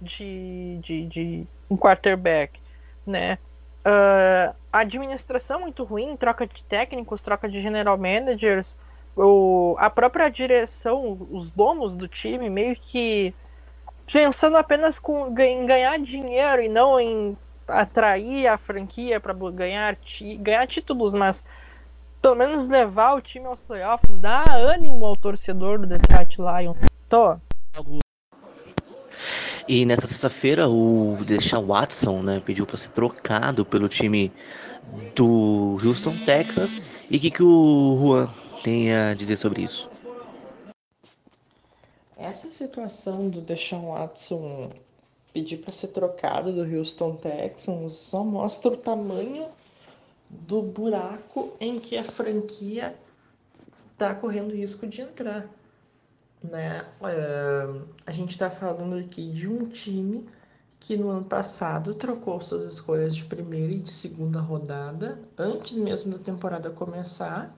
[0.00, 2.60] de, de, de um quarterback,
[3.04, 3.38] né?
[3.80, 8.78] Uh, administração muito ruim, troca de técnicos, troca de general managers,
[9.16, 13.34] o, a própria direção, os donos do time meio que
[14.12, 17.36] pensando apenas com, em ganhar dinheiro e não em
[17.70, 19.96] atrair a franquia para ganhar,
[20.38, 21.44] ganhar títulos, mas
[22.20, 26.76] pelo menos levar o time aos playoffs, dar ânimo ao torcedor do Detroit Lions.
[27.08, 27.36] Tô.
[29.66, 34.32] E nessa sexta-feira o Deshaun Watson né, pediu para ser trocado pelo time
[35.14, 37.04] do Houston, Texas.
[37.10, 38.28] E o que, que o Juan
[38.62, 39.88] tem a dizer sobre isso?
[42.16, 44.70] Essa situação do Deshaun Watson
[45.32, 49.48] pedir para ser trocado do Houston Texans só mostra o tamanho
[50.28, 52.94] do buraco em que a franquia
[53.92, 55.48] está correndo risco de entrar
[56.42, 56.84] né?
[57.00, 60.28] Uh, a gente está falando aqui de um time
[60.78, 66.12] que no ano passado trocou suas escolhas de primeira e de segunda rodada, antes mesmo
[66.12, 67.54] da temporada começar,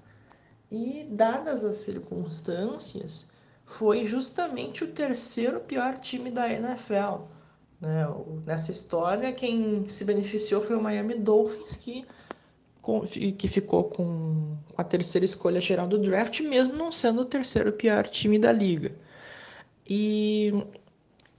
[0.71, 3.31] e dadas as circunstâncias,
[3.65, 7.23] foi justamente o terceiro pior time da NFL.
[7.83, 8.07] Né?
[8.47, 12.07] Nessa história, quem se beneficiou foi o Miami Dolphins, que
[13.39, 18.09] que ficou com a terceira escolha geral do draft, mesmo não sendo o terceiro pior
[18.09, 18.93] time da liga.
[19.89, 20.53] E,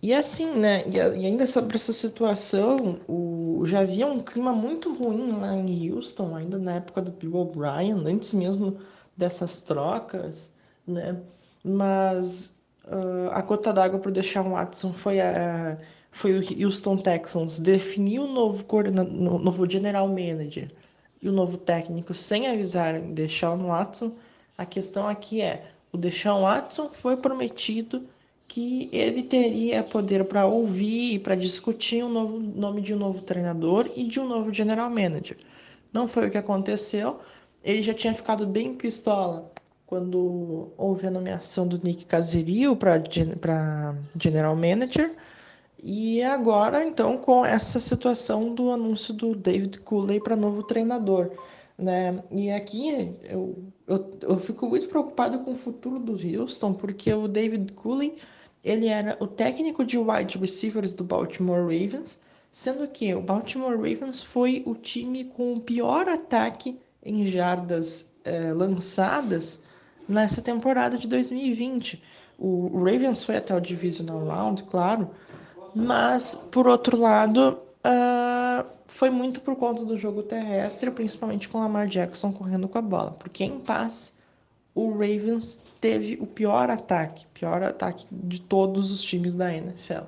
[0.01, 0.85] e assim, né?
[0.89, 6.33] E, ainda sobre essa situação, o, já havia um clima muito ruim lá em Houston,
[6.33, 8.77] ainda na época do Bill O'Brien, antes mesmo
[9.17, 10.53] dessas trocas,
[10.87, 11.19] né?
[11.61, 15.77] Mas uh, a cota d'água para deixar o Watson foi a
[16.13, 18.63] foi o Houston Texans definir o novo,
[19.39, 20.71] novo general manager
[21.21, 24.13] e o novo técnico sem avisar Deshaun Watson,
[24.57, 28.07] a questão aqui é: o Deshaun Watson foi prometido
[28.47, 32.97] que ele teria poder para ouvir e para discutir o um novo nome de um
[32.97, 35.37] novo treinador e de um novo general manager.
[35.91, 37.19] Não foi o que aconteceu.
[37.63, 39.51] ele já tinha ficado bem pistola
[39.87, 45.15] quando houve a nomeação do Nick Caserio para General Manager.
[45.85, 51.31] E agora, então, com essa situação do anúncio do David Cooley para novo treinador.
[51.77, 52.23] Né?
[52.31, 57.27] E aqui eu, eu, eu fico muito preocupado com o futuro do Houston, porque o
[57.27, 58.17] David Cooley
[58.63, 64.23] ele era o técnico de wide receivers do Baltimore Ravens, sendo que o Baltimore Ravens
[64.23, 69.61] foi o time com o pior ataque em jardas é, lançadas
[70.07, 72.01] nessa temporada de 2020.
[72.39, 75.09] O Ravens foi até o Divisional Round, claro,
[75.75, 81.87] mas por outro lado uh, foi muito por conta do jogo terrestre, principalmente com Lamar
[81.87, 84.15] Jackson correndo com a bola, porque em paz
[84.75, 90.03] o Ravens teve o pior ataque, pior ataque de todos os times da NFL.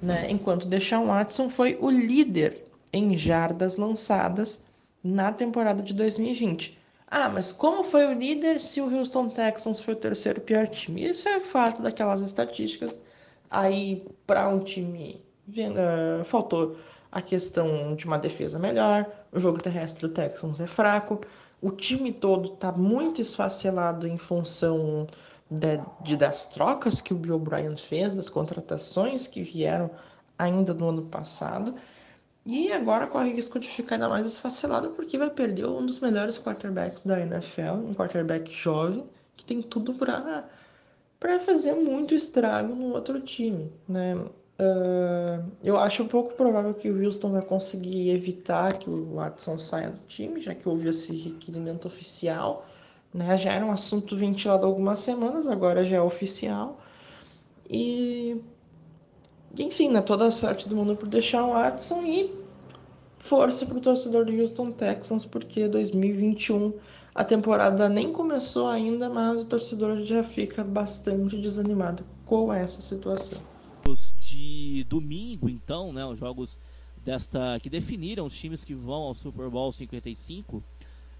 [0.00, 0.30] Né?
[0.30, 4.62] Enquanto Deshaun Watson foi o líder em jardas lançadas
[5.02, 6.78] na temporada de 2020.
[7.06, 11.08] Ah, mas como foi o líder se o Houston Texans foi o terceiro pior time?
[11.08, 13.02] Isso é fato daquelas estatísticas.
[13.50, 16.76] Aí, para um time, uh, faltou
[17.10, 21.20] a questão de uma defesa melhor, o jogo terrestre do Texans é fraco,
[21.60, 25.06] o time todo está muito esfacelado em função
[25.50, 29.90] de, de, das trocas que o Bill O'Brien fez, das contratações que vieram
[30.38, 31.74] ainda no ano passado.
[32.46, 36.38] E agora corre risco de ficar ainda mais esfacelado porque vai perder um dos melhores
[36.38, 39.04] quarterbacks da NFL, um quarterback jovem,
[39.36, 40.48] que tem tudo para
[41.20, 44.16] para fazer muito estrago no outro time, né?
[44.16, 49.90] Uh, eu acho pouco provável que o Houston vai conseguir evitar que o Watson saia
[49.90, 52.66] do time, já que houve esse requerimento oficial.
[53.12, 53.38] Né?
[53.38, 56.78] Já era um assunto ventilado algumas semanas, agora já é oficial.
[57.68, 58.42] E
[59.58, 62.30] enfim, né, toda a sorte do mundo por deixar o Watson e
[63.18, 66.72] força para o torcedor do Houston Texans, porque 2021
[67.14, 73.38] a temporada nem começou ainda, mas o torcedor já fica bastante desanimado com essa situação.
[74.20, 76.58] De domingo, então, né, os jogos
[77.04, 80.62] desta que definiram os times que vão ao Super Bowl 55,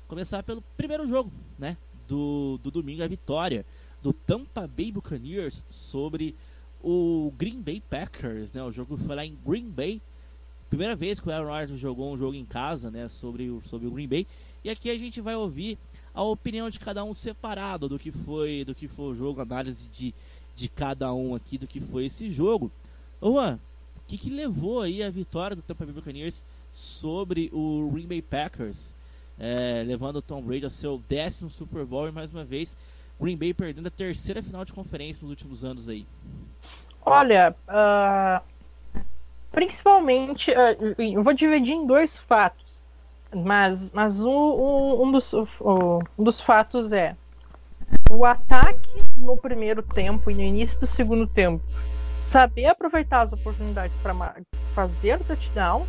[0.07, 1.76] começar pelo primeiro jogo, né,
[2.07, 3.66] do, do domingo, a vitória
[4.03, 6.35] do Tampa Bay Buccaneers sobre
[6.83, 8.62] o Green Bay Packers, né?
[8.62, 10.00] O jogo foi lá em Green Bay.
[10.68, 13.09] Primeira vez que o Aaron Rodgers jogou um jogo em casa, né?
[13.09, 14.26] Sobre o, sobre o Green Bay.
[14.64, 15.79] E aqui a gente vai ouvir
[16.14, 19.88] a opinião de cada um separado do que foi do que foi o jogo, análise
[19.88, 20.14] de,
[20.55, 22.70] de cada um aqui do que foi esse jogo.
[23.23, 23.59] Juan,
[23.96, 28.23] o que, que levou aí a vitória do Tampa Bay Buccaneers sobre o Green Bay
[28.23, 28.94] Packers?
[29.38, 32.77] É, levando o Tom Brady ao seu décimo Super Bowl e mais uma vez
[33.20, 36.07] Green Bay perdendo a terceira final de conferência nos últimos anos aí.
[37.05, 38.44] Olha, uh,
[39.51, 42.70] principalmente, uh, eu vou dividir em dois fatos,
[43.35, 47.16] mas, mas um, um, um, dos, um dos fatos é
[48.11, 51.62] o ataque no primeiro tempo e no início do segundo tempo
[52.19, 54.35] saber aproveitar as oportunidades para
[54.75, 55.88] fazer touchdowns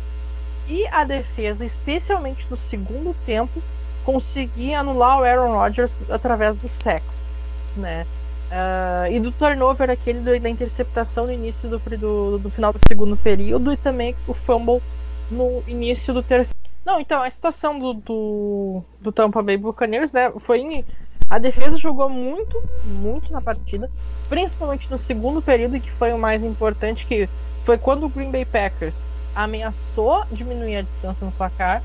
[0.68, 3.62] e a defesa, especialmente no segundo tempo,
[4.04, 7.28] conseguir anular o Aaron Rodgers através do sex,
[7.76, 8.06] né?
[8.50, 13.16] Uh, e do turnover aquele da interceptação no início do, do, do, final do segundo
[13.16, 14.82] período e também o fumble
[15.30, 16.60] no início do terceiro.
[16.84, 20.84] Não, então a situação do, do, do Tampa Bay Buccaneers, né, foi em,
[21.30, 23.90] a defesa jogou muito, muito na partida,
[24.28, 27.28] principalmente no segundo período que foi o mais importante, que
[27.64, 31.82] foi quando o Green Bay Packers ameaçou diminuir a distância no placar,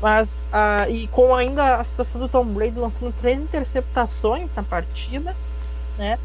[0.00, 5.34] mas uh, e com ainda a situação do Tom Brady lançando três interceptações na partida
[5.98, 6.18] né?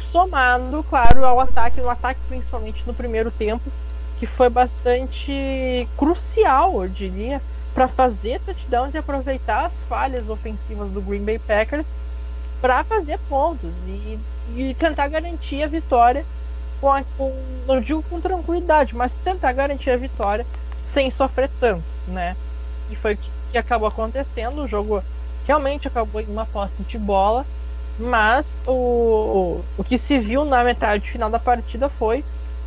[0.00, 3.70] Somado, claro, ao ataque, o ataque principalmente no primeiro tempo,
[4.22, 7.42] que foi bastante crucial, eu diria,
[7.74, 11.92] para fazer touchdowns e aproveitar as falhas ofensivas do Green Bay Packers
[12.60, 14.16] para fazer pontos e,
[14.54, 16.24] e, tentar garantir a vitória
[16.80, 20.46] com, a, com, não digo com tranquilidade, mas tentar garantir a vitória
[20.80, 22.36] sem sofrer tanto, né?
[22.92, 24.62] E foi o que, que acabou acontecendo.
[24.62, 25.02] O jogo
[25.48, 27.44] realmente acabou em uma posse de bola
[27.98, 32.24] mas o, o que se viu na metade final da partida foi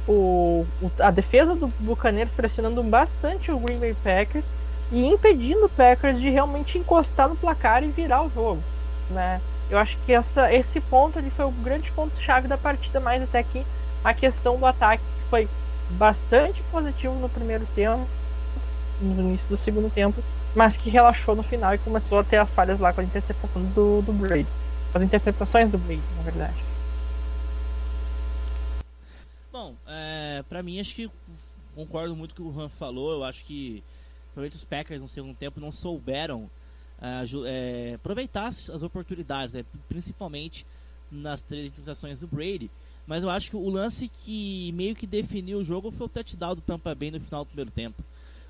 [0.07, 0.65] o,
[0.99, 4.47] a defesa do Bucaneiros pressionando bastante o Green Bay Packers
[4.91, 8.61] e impedindo o Packers de realmente encostar no placar e virar o jogo.
[9.09, 9.41] Né?
[9.69, 13.41] Eu acho que essa, esse ponto ali foi o grande ponto-chave da partida, mais até
[13.41, 13.65] que
[14.03, 15.49] a questão do ataque que foi
[15.91, 18.05] bastante positivo no primeiro tempo,
[19.01, 20.23] no início do segundo tempo,
[20.55, 23.61] mas que relaxou no final e começou a ter as falhas lá com a interceptação
[23.63, 24.47] do, do Brady
[24.95, 26.64] as interceptações do Blade, na verdade.
[29.65, 31.09] Bom, é, pra mim acho que
[31.73, 33.13] concordo muito com o que o Han falou.
[33.13, 33.83] Eu acho que
[34.27, 36.47] provavelmente os Packers no segundo tempo não souberam
[37.01, 40.67] é, aproveitasse as oportunidades, né, principalmente
[41.09, 42.69] nas três interceptações do Brady.
[43.07, 46.53] Mas eu acho que o lance que meio que definiu o jogo foi o touchdown
[46.53, 48.03] do Tampa Bay no final do primeiro tempo.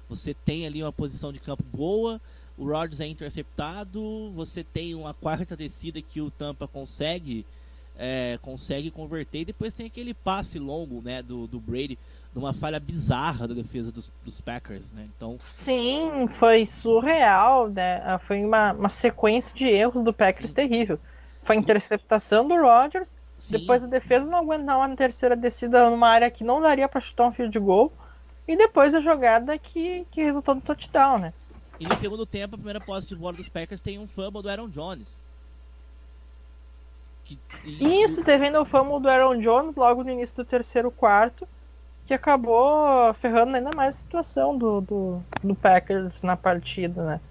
[0.09, 2.19] Você tem ali uma posição de campo boa,
[2.57, 7.45] o Rodgers é interceptado, você tem uma quarta descida que o Tampa consegue
[7.97, 11.97] é, consegue converter e depois tem aquele passe longo né, do, do Brady
[12.33, 15.07] numa falha bizarra da defesa dos, dos, Packers, né?
[15.15, 18.01] Então sim, foi surreal, né?
[18.03, 20.55] Ah, foi uma, uma sequência de erros do Packers sim.
[20.55, 20.99] terrível.
[21.43, 23.57] Foi a interceptação do Rodgers, sim.
[23.57, 27.27] depois a defesa não aguentava na terceira descida numa área que não daria para chutar
[27.27, 27.93] um field de gol
[28.45, 31.33] e depois a jogada que, que resultou no touchdown, né?
[31.79, 34.49] E no segundo tempo, a primeira posse de bola dos Packers tem um fumble do
[34.49, 35.21] Aaron Jones.
[37.25, 38.03] Que, e...
[38.03, 41.45] Isso, teve ainda o fumble do Aaron Jones logo no início do terceiro quarto,
[42.05, 47.21] que acabou ferrando ainda mais a situação do, do, do Packers na partida, né?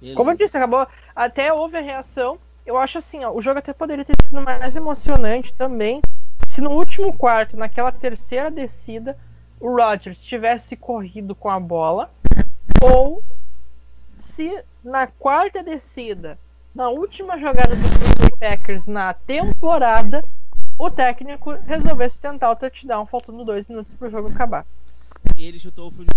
[0.00, 0.16] Beleza.
[0.16, 0.86] Como eu disse, acabou.
[1.16, 2.38] Até houve a reação.
[2.64, 6.00] Eu acho assim, ó, o jogo até poderia ter sido mais emocionante também
[6.48, 9.16] se no último quarto, naquela terceira descida,
[9.60, 12.10] o Rodgers tivesse corrido com a bola
[12.82, 13.22] ou
[14.16, 16.38] se na quarta descida,
[16.78, 20.24] na última jogada do Green Bay Packers na temporada,
[20.78, 24.64] o técnico resolvesse tentar o touchdown faltando dois minutos para o jogo acabar.
[25.34, 26.08] E ele chutou o field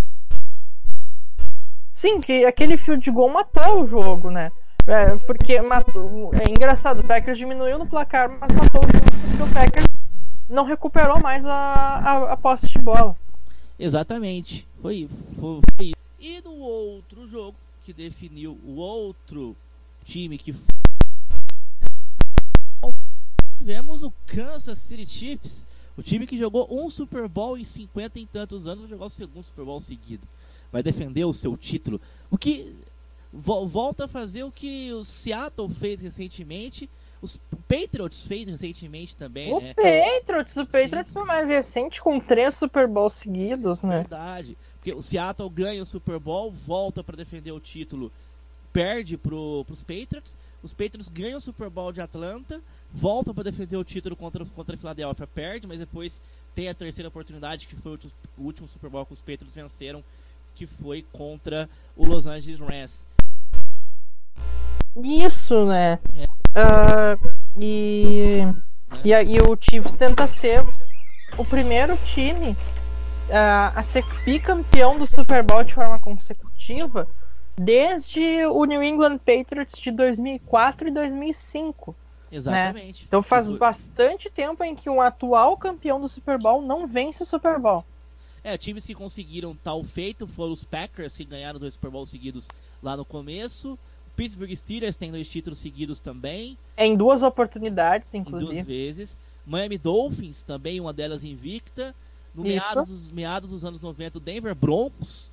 [1.91, 4.51] Sim, que aquele field goal matou o jogo, né?
[4.85, 6.31] É, porque matou.
[6.35, 9.99] É engraçado, o Packers diminuiu no placar, mas matou o jogo porque o Packers
[10.47, 13.17] não recuperou mais a, a, a posse de bola.
[13.79, 14.67] Exatamente.
[14.79, 15.91] Foi, foi, foi.
[16.19, 19.55] E no outro jogo, que definiu o outro
[20.03, 20.53] time que
[23.57, 28.25] tivemos o Kansas City Chiefs, o time que jogou um Super Bowl em 50 e
[28.25, 30.27] tantos anos, vai jogar o segundo Super Bowl seguido.
[30.71, 32.01] Vai defender o seu título.
[32.29, 32.75] O que
[33.31, 36.89] vo volta a fazer o que o Seattle fez recentemente,
[37.21, 37.37] os
[37.67, 39.73] Patriots fez recentemente também, o né?
[39.75, 41.19] Patriots, o Patriots Sim.
[41.19, 43.99] foi mais recente com três Super Bowls seguidos, né?
[43.99, 44.57] Verdade.
[44.77, 48.11] Porque o Seattle ganha o Super Bowl, volta para defender o título,
[48.71, 50.37] perde pro, pros Patriots.
[50.63, 54.75] Os Patriots ganham o Super Bowl de Atlanta, voltam para defender o título contra, contra
[54.75, 56.21] a Philadelphia, perde, mas depois
[56.53, 57.99] tem a terceira oportunidade, que foi o,
[58.37, 60.03] o último Super Bowl que os Patriots venceram,
[60.53, 63.05] que foi contra o Los Angeles Rams.
[64.95, 65.99] Isso, né?
[66.15, 66.41] É.
[66.51, 68.39] Uh, e,
[69.05, 69.23] é.
[69.23, 70.63] e, e o Chiefs tenta ser
[71.37, 77.07] o primeiro time uh, a ser bicampeão do Super Bowl de forma consecutiva
[77.63, 81.95] desde o New England Patriots de 2004 e 2005.
[82.31, 82.37] Né?
[82.37, 83.01] Exatamente.
[83.01, 83.05] Né?
[83.07, 87.25] Então faz bastante tempo em que um atual campeão do Super Bowl não vence o
[87.25, 87.85] Super Bowl.
[88.43, 92.47] É, times que conseguiram tal feito foram os Packers, que ganharam dois Super Bowls seguidos
[92.81, 93.77] lá no começo.
[94.15, 96.57] Pittsburgh Steelers tem dois títulos seguidos também.
[96.75, 98.51] Em duas oportunidades, inclusive.
[98.51, 99.19] Em duas vezes.
[99.45, 101.93] Miami Dolphins, também uma delas invicta.
[102.33, 105.30] No meados dos, meados dos anos 90, o Denver Broncos.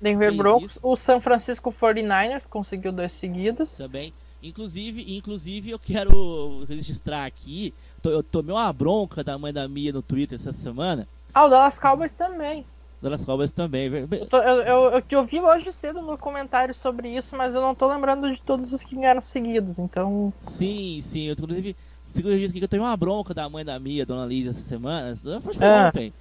[0.00, 0.72] Denver Broncos.
[0.72, 0.80] Isso.
[0.82, 3.76] O San Francisco 49ers conseguiu dois seguidos.
[3.76, 4.12] Também.
[4.42, 7.74] Inclusive, inclusive eu quero registrar aqui.
[8.04, 11.08] Eu tomei uma bronca da mãe da Mia no Twitter essa semana.
[11.34, 12.64] Ah, o Dallas Cowboys também.
[13.00, 13.86] Dallas Cowboys também.
[13.86, 17.60] Eu, tô, eu, eu, eu, eu vi hoje cedo no comentário sobre isso, mas eu
[17.60, 20.32] não tô lembrando de todos os que ganharam seguidos, então.
[20.48, 21.24] Sim, sim.
[21.24, 21.76] Eu, inclusive,
[22.14, 25.16] fico registrando que eu tomei uma bronca da mãe da Mia, Dona Liz, essa semana.
[25.16, 25.88] Foi ah.
[25.88, 26.12] ontem.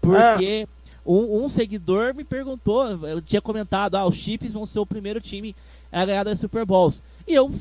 [0.00, 0.66] Porque
[1.12, 5.20] um, um, seguidor me perguntou, eu tinha comentado, ah, os Chiefs vão ser o primeiro
[5.20, 5.56] time
[5.90, 7.02] a ganhar das Super Bowls.
[7.26, 7.52] E eu,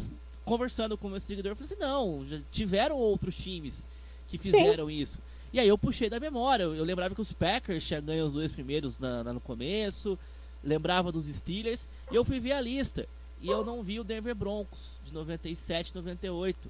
[0.46, 3.88] conversando com o meu seguidor, falei assim, não, já tiveram outros times
[4.28, 4.94] que fizeram Sim.
[4.94, 5.20] isso.
[5.52, 8.34] E aí eu puxei da memória, eu, eu lembrava que os Packers tinham ganho os
[8.34, 10.18] dois primeiros na, na, no começo,
[10.64, 13.08] lembrava dos Steelers, e eu fui ver a lista.
[13.42, 16.70] E eu não vi o Denver Broncos, de 97, 98.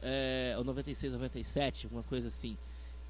[0.00, 2.56] É, ou 96, 97, alguma coisa assim.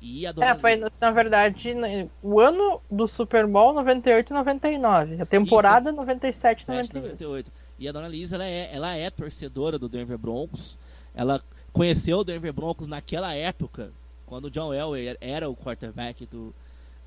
[0.00, 1.74] E a É, foi na verdade
[2.22, 5.22] o ano do Super Bowl 98 e 99.
[5.22, 7.02] A temporada Isso, 97 e 98.
[7.02, 7.52] 98.
[7.78, 10.78] E a dona Liz, ela é, ela é torcedora do Denver Broncos.
[11.14, 13.92] Ela conheceu o Denver Broncos naquela época,
[14.26, 16.54] quando o John Elway era o quarterback do,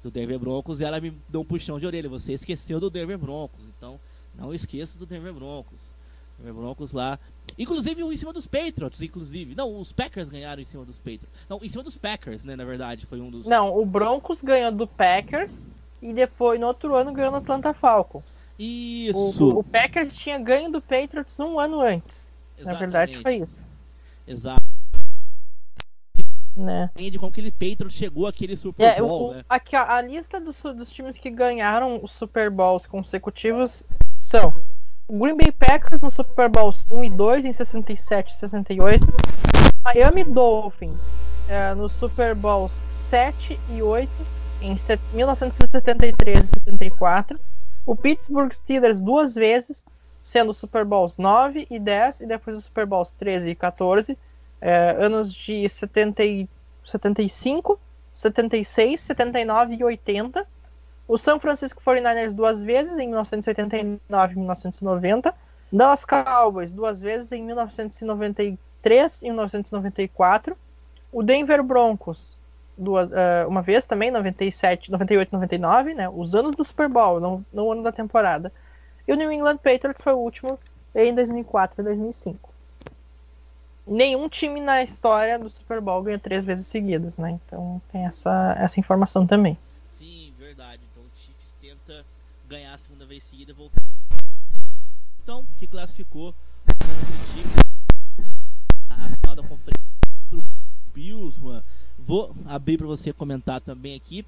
[0.03, 0.81] do Denver Broncos.
[0.81, 2.09] E ela me deu um puxão de orelha.
[2.09, 3.65] Você esqueceu do Denver Broncos.
[3.77, 3.99] Então,
[4.35, 5.90] não esqueça do Denver Broncos.
[6.41, 7.19] Broncos lá
[7.57, 9.55] Inclusive em cima dos Patriots, inclusive.
[9.55, 11.29] Não, os Packers ganharam em cima dos Patriots.
[11.49, 13.47] Não, em cima dos Packers, né, na verdade, foi um dos.
[13.47, 15.65] Não, o Broncos ganhou do Packers
[16.01, 18.43] e depois no outro ano ganhou no Atlanta Falcons.
[18.57, 19.43] Isso.
[19.43, 22.29] O, o Packers tinha ganho do Patriots um ano antes.
[22.57, 22.65] Exatamente.
[22.65, 23.63] Na verdade foi isso.
[24.25, 24.61] Exato.
[26.55, 26.91] Né?
[26.95, 29.45] De como aquele Patriots chegou àquele Super é, Bowl, o, né?
[29.47, 33.85] Aqui, a lista dos, dos times que ganharam os Super Bowls consecutivos
[34.17, 34.53] são
[35.13, 39.05] Green Bay Packers no Super Bowls 1 e 2 em 67 e 68.
[39.83, 41.13] Miami Dolphins
[41.49, 44.09] é, no Super Bowls 7 e 8
[44.61, 44.77] em
[45.13, 47.37] 1973 e 74.
[47.85, 49.83] O Pittsburgh Steelers duas vezes,
[50.23, 54.17] sendo Super Bowls 9 e 10 e depois os Super Bowls 13 e 14.
[54.61, 56.49] É, anos de 70 e
[56.85, 57.77] 75,
[58.13, 60.47] 76, 79 e 80.
[61.11, 65.35] O San Francisco 49ers duas vezes, em 1989 e 1990.
[65.69, 70.57] Dallas Cowboys duas vezes, em 1993 e 1994.
[71.11, 72.37] O Denver Broncos
[72.77, 76.07] duas, uh, uma vez também, 97, 98, 99, né?
[76.07, 78.49] Os anos do Super Bowl, não, não o ano da temporada.
[79.05, 80.57] E o New England Patriots foi o último
[80.95, 82.49] em 2004 e 2005.
[83.85, 87.37] Nenhum time na história do Super Bowl ganha três vezes seguidas, né?
[87.45, 89.57] Então tem essa, essa informação também.
[90.01, 90.81] Sim, verdade.
[90.91, 92.05] Então o Chiefs tenta
[92.51, 93.81] ganhar a segunda vez seguida voltar.
[95.23, 96.35] Então, que classificou
[98.89, 99.81] a final da conferência
[100.29, 100.43] pro
[100.93, 101.63] Bills, Juan
[101.97, 104.25] Vou abrir para você comentar também aqui.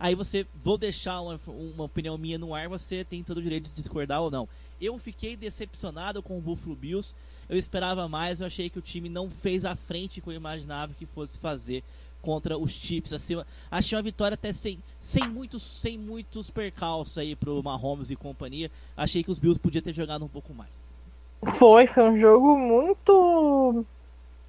[0.00, 3.68] Aí você vou deixar uma, uma, opinião minha no ar, você tem todo o direito
[3.68, 4.48] de discordar ou não.
[4.80, 7.14] Eu fiquei decepcionado com o Buffalo Bills.
[7.46, 10.94] Eu esperava mais, eu achei que o time não fez a frente que eu imaginava
[10.94, 11.84] que fosse fazer
[12.26, 13.12] contra os Chiefs.
[13.12, 18.16] Assim, achei uma vitória até sem, sem, muitos, sem muitos percalços aí pro Mahomes e
[18.16, 18.68] companhia.
[18.96, 20.72] Achei que os Bills podiam ter jogado um pouco mais.
[21.44, 23.84] Foi, foi um jogo muito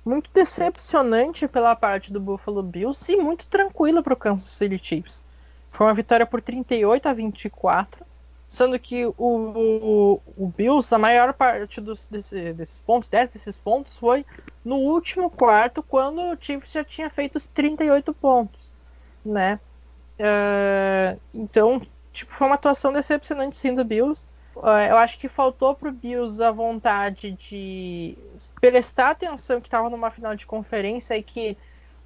[0.03, 5.23] muito decepcionante pela parte do Buffalo Bills e muito tranquilo para o Kansas City Chiefs.
[5.69, 8.05] Foi uma vitória por 38 a 24,
[8.48, 13.58] sendo que o, o, o Bills, a maior parte dos, desse, desses pontos, 10 desses
[13.58, 14.26] pontos, foi
[14.64, 18.74] no último quarto, quando o Chiefs já tinha feito os 38 pontos,
[19.26, 19.60] né?
[20.20, 21.82] Uh, então,
[22.12, 24.26] tipo, foi uma atuação decepcionante sim do Bills.
[24.64, 28.18] É, eu acho que faltou pro Bills a vontade de
[28.60, 31.56] prestar atenção que estava numa final de conferência e que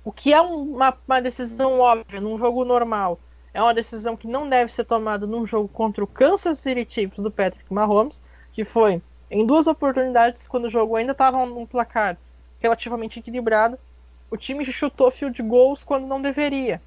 [0.04, 3.20] o que é uma, uma, decisão óbvia num jogo normal
[3.54, 7.20] é uma decisão que não deve ser tomada num jogo contra o Kansas City Chiefs
[7.20, 8.22] do Patrick Mahomes,
[8.52, 12.18] que foi em duas oportunidades quando o jogo ainda estava num placar
[12.60, 13.78] relativamente equilibrado,
[14.30, 16.82] o time chutou field goals quando não deveria.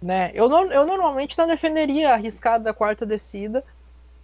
[0.00, 0.30] Né?
[0.32, 3.64] Eu, não, eu normalmente não defenderia a arriscada da quarta descida,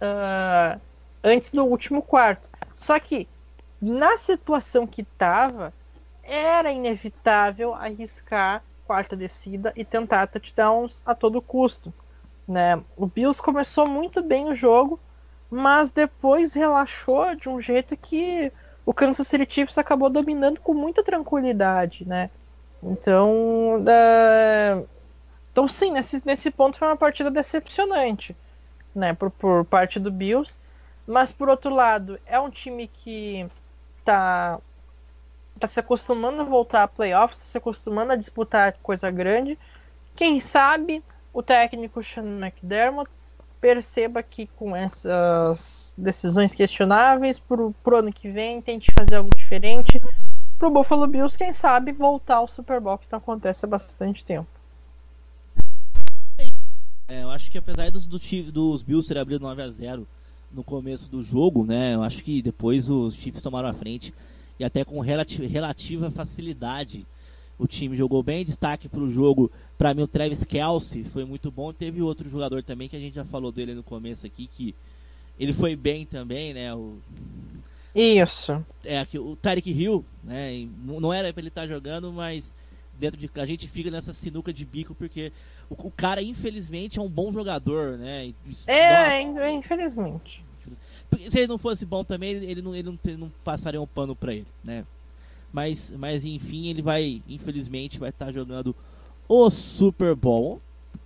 [0.01, 0.79] uh,
[1.23, 2.47] antes do último quarto.
[2.73, 3.27] Só que
[3.81, 5.73] na situação que estava,
[6.23, 11.93] era inevitável arriscar quarta descida e tentar touchdowns a todo custo.
[12.47, 12.81] Né?
[12.95, 14.99] O Bills começou muito bem o jogo,
[15.49, 18.51] mas depois relaxou de um jeito que
[18.85, 22.29] o Kansas City Chiefs acabou dominando com muita tranquilidade, né?
[22.83, 24.87] Então, uh...
[25.51, 28.35] então sim, nesse, nesse ponto foi uma partida decepcionante
[28.93, 30.59] né, por, por parte do Bills.
[31.07, 33.47] Mas por outro lado, é um time que
[34.03, 34.59] tá,
[35.65, 39.57] tá se acostumando a voltar a playoffs, tá se acostumando a disputar coisa grande.
[40.15, 41.03] Quem sabe
[41.33, 43.09] o técnico Sean McDermott
[43.59, 49.99] perceba que com essas decisões questionáveis pro, pro ano que vem tente fazer algo diferente
[50.59, 54.47] pro Buffalo Bills, quem sabe voltar ao Super Bowl que não acontece há bastante tempo.
[57.07, 60.07] É, eu acho que apesar dos, dos Bills terem abrido 9 a 0
[60.51, 61.95] no começo do jogo, né?
[61.95, 64.13] Eu acho que depois os Chiefs tomaram a frente
[64.59, 67.05] e até com relativa, facilidade
[67.57, 68.45] o time jogou bem.
[68.45, 71.73] Destaque para o jogo, para mim o Travis Kelsey foi muito bom.
[71.73, 74.75] Teve outro jogador também que a gente já falou dele no começo aqui que
[75.39, 76.73] ele foi bem também, né?
[76.73, 76.97] O,
[77.93, 78.63] Isso.
[78.83, 80.67] É, o Tarek Hill, né?
[80.85, 82.55] Não era para ele estar tá jogando, mas
[82.97, 85.31] dentro de a gente fica nessa sinuca de bico porque
[85.69, 88.33] o, o cara, infelizmente, é um bom jogador, né?
[88.45, 90.43] Isso, é, é, infelizmente.
[91.17, 94.15] Se ele não fosse bom também, ele não, ele não, ele não passaria um pano
[94.15, 94.85] pra ele, né?
[95.51, 98.75] Mas, mas enfim, ele vai, infelizmente, vai estar tá jogando
[99.27, 100.61] o Super Bowl.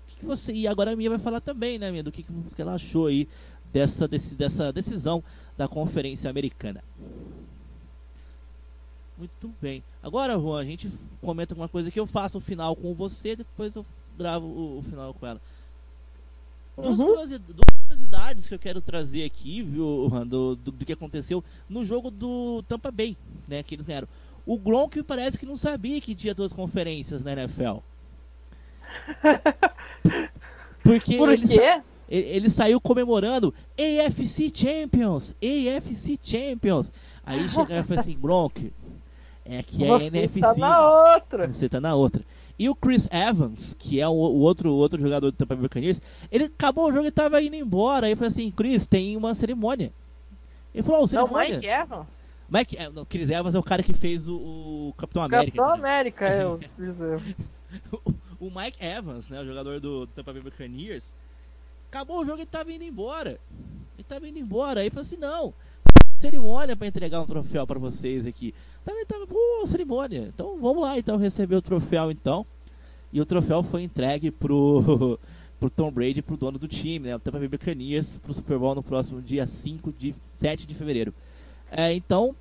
[0.07, 2.74] Que você, e agora a minha vai falar também, né, minha, do que, que ela
[2.74, 3.28] achou aí
[3.72, 5.24] dessa, desse, dessa decisão
[5.57, 6.84] da Conferência Americana.
[9.18, 9.84] Muito bem.
[10.01, 10.89] Agora, Juan, a gente
[11.22, 13.86] comenta uma coisa que eu faço o final com você, depois eu
[14.18, 15.41] gravo o, o final com ela.
[16.82, 17.15] Duas, uhum.
[17.88, 22.63] curiosidades que eu quero trazer aqui, viu, do, do, do, que aconteceu no jogo do
[22.67, 23.17] Tampa Bay,
[23.47, 23.63] né?
[23.63, 24.07] Que eles ganharam.
[24.45, 27.77] O Gronk parece que não sabia que tinha duas conferências na NFL.
[30.84, 31.82] Porque Por ele, quê?
[32.09, 36.91] Ele, saiu comemorando AFC Champions, AFC Champions.
[37.23, 38.73] Aí chega e fala assim, Gronk,
[39.45, 40.39] é que é Você NFC.
[40.39, 41.47] Você tá na outra.
[41.47, 42.23] Você tá na outra.
[42.60, 45.64] E o Chris Evans, que é o, o outro, o outro jogador do Tampa Bay
[45.64, 48.05] Buccaneers, ele acabou o jogo e tava indo embora.
[48.05, 49.93] Aí eu falei assim, Chris, tem uma cerimônia.
[50.76, 51.55] Ele falou, oh, Não, cerimônia.
[51.55, 52.28] Mike Evans.
[52.49, 55.57] Mike, é, não, Chris Evans é o cara que fez o, o Capitão América.
[55.57, 55.74] Capitão?
[55.74, 57.36] América, é o Chris Evans.
[58.39, 61.14] o Mike Evans, né, o jogador do, do Tampa Bay Buccaneers,
[61.88, 63.39] acabou o jogo e tava indo embora.
[63.97, 64.82] Ele tava indo embora.
[64.82, 65.53] Aí falou assim: não,
[66.18, 68.53] cerimônia pra entregar um troféu pra vocês aqui.
[68.88, 70.32] Ele tava, pô, cerimônia.
[70.34, 72.45] Então vamos lá, então, receber o troféu então.
[73.11, 75.19] E o troféu foi entregue pro,
[75.59, 78.75] pro Tom Brady, pro dono do time, né, o Tampa Bay Buccaneers, pro Super Bowl
[78.75, 81.13] no próximo dia 5 de 7 de fevereiro.
[81.71, 82.36] É, então,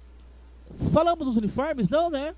[0.93, 1.89] falamos dos uniformes?
[1.89, 2.35] Não, né?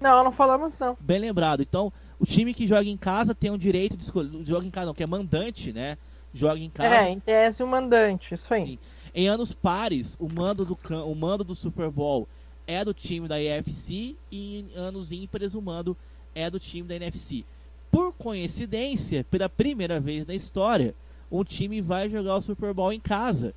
[0.00, 0.96] Não, não falamos não.
[1.00, 1.62] Bem lembrado.
[1.62, 4.44] Então, o time que joga em casa tem o direito de escolher.
[4.44, 5.96] Joga em casa, não, que é mandante, né?
[6.34, 6.94] Joga em casa.
[6.94, 8.66] É, em tese o mandante, isso aí.
[8.66, 8.78] Sim.
[9.14, 12.26] Em anos pares, o mando, do, o mando do Super Bowl
[12.66, 15.96] é do time da EFC e em anos ímpares o mando
[16.34, 17.44] é do time da NFC.
[17.90, 20.94] Por coincidência, pela primeira vez na história,
[21.30, 23.54] um time vai jogar o Super Bowl em casa.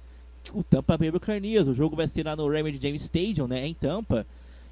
[0.53, 1.67] O Tampa Bay Buccaneers.
[1.67, 4.25] O jogo vai ser lá no Raymond James Stadium, né, em Tampa.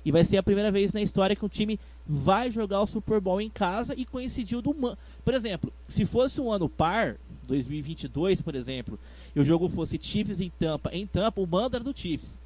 [0.06, 3.22] E vai ser a primeira vez na história que um time vai jogar o Super
[3.22, 4.76] Bowl em casa e coincidiu do.
[5.24, 7.16] Por exemplo, se fosse um ano par,
[7.48, 9.00] 2022, por exemplo,
[9.34, 12.42] e o jogo fosse Chiefs em Tampa, em Tampa o mando era do Chiefs,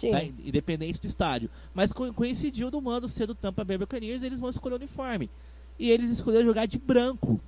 [0.00, 0.10] Sim.
[0.10, 0.22] tá?
[0.22, 1.50] independente do estádio.
[1.74, 5.30] Mas co- coincidiu do mando ser do Tampa Bay Buccaneers, eles vão escolher o uniforme.
[5.78, 7.40] E eles escolheram jogar de branco,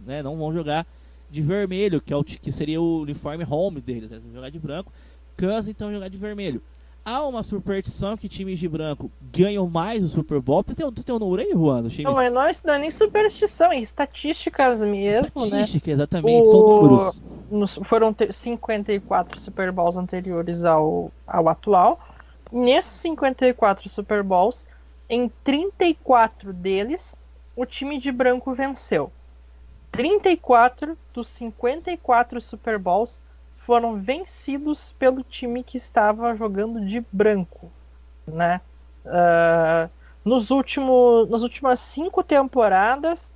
[0.00, 0.22] né?
[0.22, 0.86] Não vão jogar
[1.30, 4.20] de vermelho, que é o que seria o uniforme home deles, né?
[4.32, 4.92] Jogar de branco.
[5.36, 6.60] Kansas então jogar de vermelho.
[7.04, 10.62] Há uma superstição que times de branco ganham mais o Super Bowl.
[10.62, 11.88] Tu tem, tu tem um número aí, Juan?
[11.88, 12.04] times?
[12.04, 15.62] Não, mas não, é nem superstição, é estatísticas mesmo, né?
[15.62, 17.22] Estatística, exatamente, são O- números.
[17.50, 21.98] Nos- foram ter 54 Super Bowls anteriores ao, ao atual.
[22.52, 24.68] Nesses 54 Super Bowls,
[25.08, 27.16] em 34 deles,
[27.56, 29.10] o time de branco venceu.
[29.90, 33.20] 34 dos 54 Super Bowls
[33.70, 37.70] foram vencidos pelo time que estava jogando de branco,
[38.26, 38.60] né?
[39.06, 39.88] Ah,
[40.24, 43.32] nos últimos, nas últimas cinco temporadas,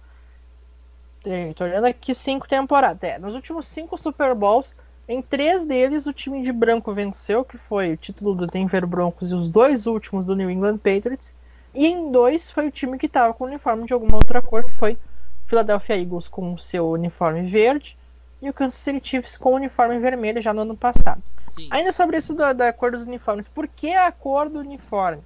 [1.24, 3.01] Estou olhando aqui cinco temporadas.
[3.05, 4.74] É, nos últimos cinco Super Bowls,
[5.07, 9.30] em três deles o time de branco venceu, que foi o título do Denver Broncos
[9.30, 11.32] e os dois últimos do New England Patriots.
[11.72, 14.64] E em dois foi o time que estava com o uniforme de alguma outra cor,
[14.64, 14.99] que foi
[15.47, 17.97] Philadelphia Eagles com o seu uniforme verde
[18.47, 21.22] e o Kansas City Chiefs com o uniforme vermelho já no ano passado.
[21.55, 21.68] Sim.
[21.70, 25.22] Ainda sobre isso da, da cor dos uniformes, por que a cor do uniforme?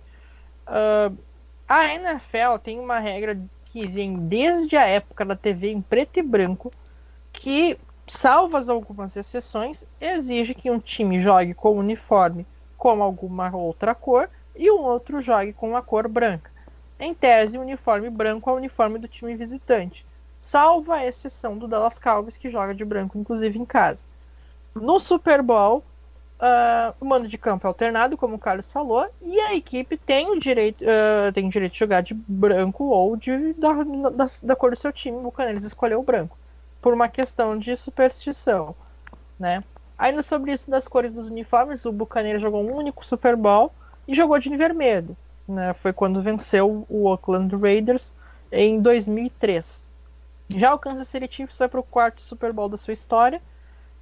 [0.66, 1.10] Ah,
[1.68, 6.22] a NFL tem uma regra que vem desde a época da TV em preto e
[6.22, 6.72] branco,
[7.32, 12.46] que, salvas algumas exceções, exige que um time jogue com o uniforme
[12.76, 16.50] com alguma outra cor e um outro jogue com a cor branca.
[16.98, 20.06] Em tese, o uniforme branco é o uniforme do time visitante,
[20.39, 24.05] salvo a exceção do Dallas Cowboys, que joga de branco, inclusive em casa.
[24.74, 25.82] No Super Bowl,
[26.41, 30.30] ah, o mando de campo é alternado, como o Carlos falou, e a equipe tem
[30.30, 33.72] o direito, ah, tem o direito de jogar de branco ou de, da,
[34.11, 35.18] da, da cor do seu time.
[35.18, 36.39] O Buccaneers escolheu o branco,
[36.80, 38.74] por uma questão de superstição.
[39.39, 39.62] Né?
[39.99, 43.72] Ainda sobre isso das cores dos uniformes, o Buccaneers jogou um único Super Bowl
[44.07, 45.16] e jogou de vermelho.
[45.47, 45.74] Né?
[45.74, 48.14] Foi quando venceu o Oakland Raiders
[48.53, 49.82] em 2003.
[50.51, 53.42] Já o Kansas City Chiefs vai para o quarto Super Bowl da sua história.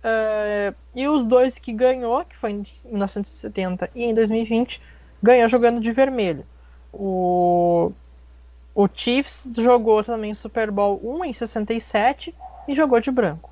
[0.05, 4.81] Uh, e os dois que ganhou, que foi em 1970 e em 2020,
[5.21, 6.47] ganhou jogando de vermelho.
[6.93, 7.93] O,
[8.75, 12.35] o Chiefs jogou também Super Bowl 1 em 67
[12.69, 13.51] e jogou de branco.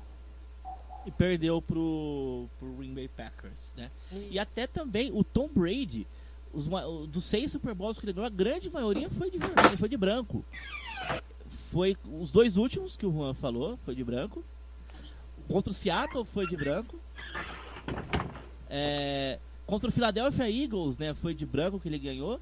[1.05, 3.91] E perdeu pro, pro Green Bay Packers, né?
[4.31, 6.07] E até também o Tom Brady,
[6.53, 6.67] os,
[7.09, 9.97] dos seis Super Bowls que ele ganhou, a grande maioria foi de vermelho, foi de
[9.97, 10.43] branco.
[11.71, 14.43] Foi os dois últimos que o Juan falou, foi de branco.
[15.47, 16.95] Contra o Seattle foi de branco.
[18.69, 22.39] É, contra o Philadelphia Eagles, né, foi de branco que ele ganhou.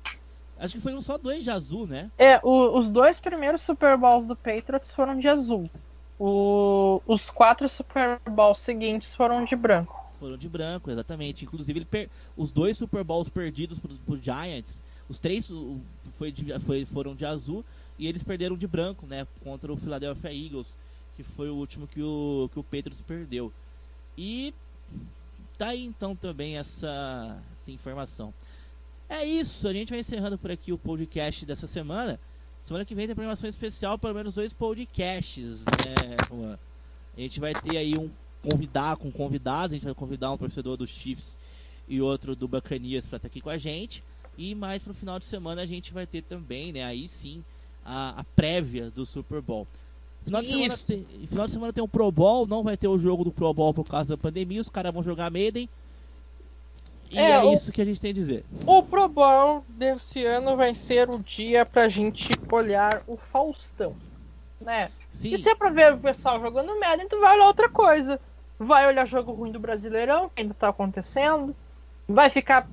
[0.57, 2.11] Acho que foram só dois de azul, né?
[2.17, 5.69] É, o- os dois primeiros Super Bowls do Patriots foram de azul.
[6.19, 9.99] O- os quatro Super Bowls seguintes foram de branco.
[10.19, 11.43] Foram de branco, exatamente.
[11.43, 15.81] Inclusive, ele per- os dois Super Bowls perdidos pro, pro Giants, os três o-
[16.17, 17.65] foi de- foi- foram de azul
[17.97, 19.27] e eles perderam de branco, né?
[19.43, 20.77] Contra o Philadelphia Eagles,
[21.15, 23.51] que foi o último que o, que o Patriots perdeu.
[24.17, 24.53] E
[25.57, 28.33] tá aí então também essa, essa informação.
[29.07, 32.19] É isso, a gente vai encerrando por aqui o podcast dessa semana.
[32.63, 36.57] Semana que vem tem programação especial, pelo menos dois podcasts, né, Juan?
[37.15, 38.09] A gente vai ter aí um
[38.41, 41.39] convidar com convidados, a gente vai convidar um torcedor dos Chiefs
[41.87, 44.03] e outro do Bacanias para estar aqui com a gente.
[44.37, 47.43] E mais pro final de semana a gente vai ter também, né, aí sim,
[47.85, 49.67] a, a prévia do Super Bowl.
[50.23, 52.97] Final de, semana tem, final de semana tem um Pro Bowl, não vai ter o
[52.97, 55.69] jogo do Pro Bowl por causa da pandemia, os caras vão jogar Maiden.
[57.11, 58.45] E é, é isso que a gente tem a dizer.
[58.65, 63.95] O Pro Bowl desse ano vai ser o dia pra gente olhar o Faustão,
[64.59, 64.89] né?
[65.11, 65.33] Sim.
[65.33, 68.19] E se é pra ver o pessoal jogando merda, então vai olhar outra coisa.
[68.57, 71.55] Vai olhar jogo ruim do Brasileirão, que ainda tá acontecendo.
[72.07, 72.67] Vai ficar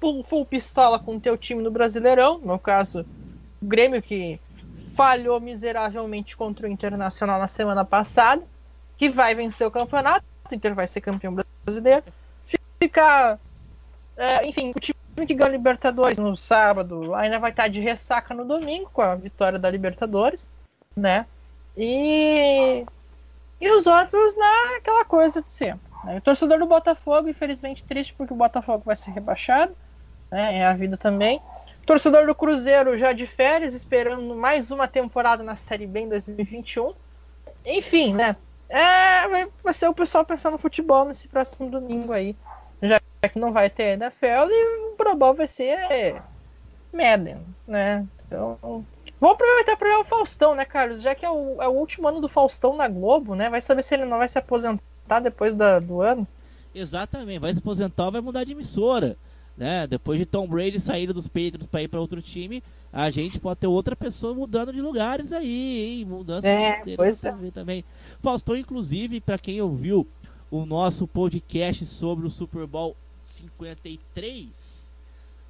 [0.00, 3.06] full, full pistola com o teu time no Brasileirão, no caso,
[3.62, 4.40] o Grêmio que
[4.94, 8.42] falhou miseravelmente contra o Internacional na semana passada,
[8.96, 11.34] que vai vencer o campeonato, o Inter vai ser campeão
[11.64, 12.04] brasileiro.
[12.78, 13.38] Ficar
[14.16, 14.96] é, enfim, o time
[15.26, 19.14] que ganhou a Libertadores no sábado ainda vai estar de ressaca no domingo com a
[19.14, 20.50] vitória da Libertadores,
[20.94, 21.26] né?
[21.76, 22.84] E,
[23.60, 25.90] e os outros naquela né, coisa de sempre.
[26.04, 26.18] Né?
[26.18, 29.74] O torcedor do Botafogo, infelizmente, triste porque o Botafogo vai ser rebaixado,
[30.30, 30.58] né?
[30.58, 31.40] É a vida também.
[31.86, 36.94] Torcedor do Cruzeiro já de férias, esperando mais uma temporada na Série B em 2021.
[37.66, 38.36] Enfim, né?
[38.68, 39.28] É,
[39.62, 42.36] vai ser o pessoal pensando no futebol nesse próximo domingo aí
[43.28, 46.22] que não vai ter NFL e o Pro Bowl vai ser
[46.92, 48.06] Madden, né?
[48.26, 48.58] Então,
[49.20, 51.00] vamos aproveitar para o Faustão, né, Carlos?
[51.00, 53.48] Já que é o, é o, último ano do Faustão na Globo, né?
[53.48, 56.26] Vai saber se ele não vai se aposentar depois da, do ano.
[56.74, 59.16] Exatamente, vai se aposentar vai mudar de emissora.
[59.56, 59.86] Né?
[59.86, 63.60] Depois de Tom Brady sair dos Patriots para ir para outro time, a gente pode
[63.60, 66.04] ter outra pessoa mudando de lugares aí, hein?
[66.04, 67.34] Mudança é, de pois é.
[67.52, 67.84] também.
[68.22, 70.06] Faustão, inclusive, para quem ouviu
[70.50, 74.92] o nosso podcast sobre o Super Bowl 53,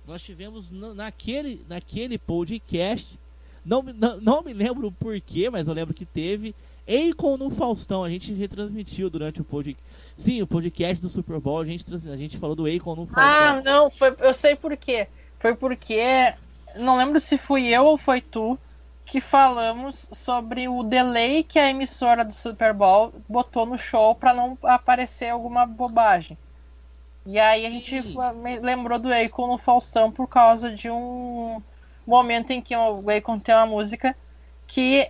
[0.07, 3.19] nós tivemos naquele, naquele podcast,
[3.65, 6.55] não, não, não me lembro o porquê, mas eu lembro que teve,
[6.87, 9.83] Akon no Faustão, a gente retransmitiu durante o podcast.
[10.17, 13.23] Sim, o podcast do Super Bowl, a gente, a gente falou do Akon no Faustão.
[13.25, 15.07] Ah, não, foi, eu sei por quê.
[15.39, 16.35] Foi porque,
[16.77, 18.59] não lembro se fui eu ou foi tu,
[19.05, 24.33] que falamos sobre o delay que a emissora do Super Bowl botou no show para
[24.33, 26.39] não aparecer alguma bobagem.
[27.27, 27.81] E aí a Sim.
[27.81, 28.17] gente
[28.61, 31.63] lembrou do Akon no Faustão por causa de um
[32.07, 34.17] momento em que o Akon tem uma música
[34.67, 35.09] que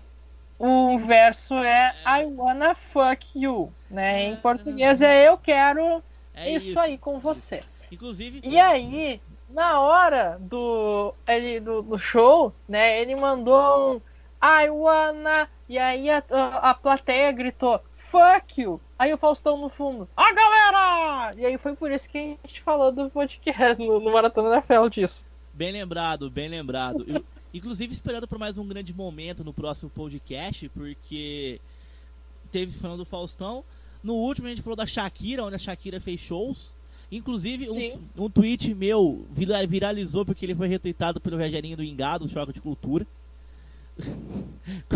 [0.65, 4.27] o verso é I wanna fuck you, né?
[4.27, 6.01] Em português é eu quero
[6.33, 7.65] é isso, isso, aí com você.
[7.91, 8.43] Inclusive.
[8.45, 13.01] E aí, na hora do, ele, do, do show, né?
[13.01, 14.01] Ele mandou um
[14.41, 15.49] I wanna.
[15.69, 18.81] E aí a, a, a plateia gritou fuck you.
[18.97, 21.35] Aí o Faustão no fundo, a ah, galera!
[21.37, 24.63] E aí foi por isso que a gente falou do podcast no, no Maratona da
[24.63, 25.27] Fel disso.
[25.53, 27.05] Bem lembrado, bem lembrado.
[27.09, 31.61] Eu, inclusive esperando por mais um grande momento no próximo podcast, porque
[32.51, 33.65] teve falando do Faustão.
[34.03, 36.75] No último a gente falou da Shakira, onde a Shakira fez shows.
[37.11, 42.31] Inclusive, um, um, tweet meu viralizou porque ele foi retweetado pelo Rogerinho do Engado, do
[42.31, 43.07] Choque de Cultura.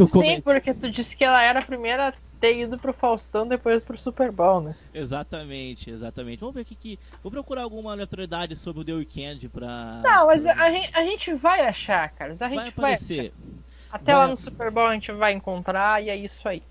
[0.09, 2.15] Sim, porque tu disse que ela era a primeira
[2.47, 4.77] ter ido pro Faustão depois pro Super Bowl, né?
[4.95, 6.39] Exatamente, exatamente.
[6.39, 6.99] Vamos ver o que que.
[7.23, 10.01] Vou procurar alguma aleatoriedade sobre o The Weeknd pra.
[10.05, 12.41] Não, mas a, gente, a gente vai achar, Carlos.
[12.41, 13.17] A gente vai aparecer.
[13.17, 13.55] Vai...
[13.91, 14.23] Até vai...
[14.23, 16.63] lá no Super Bowl a gente vai encontrar e é isso aí.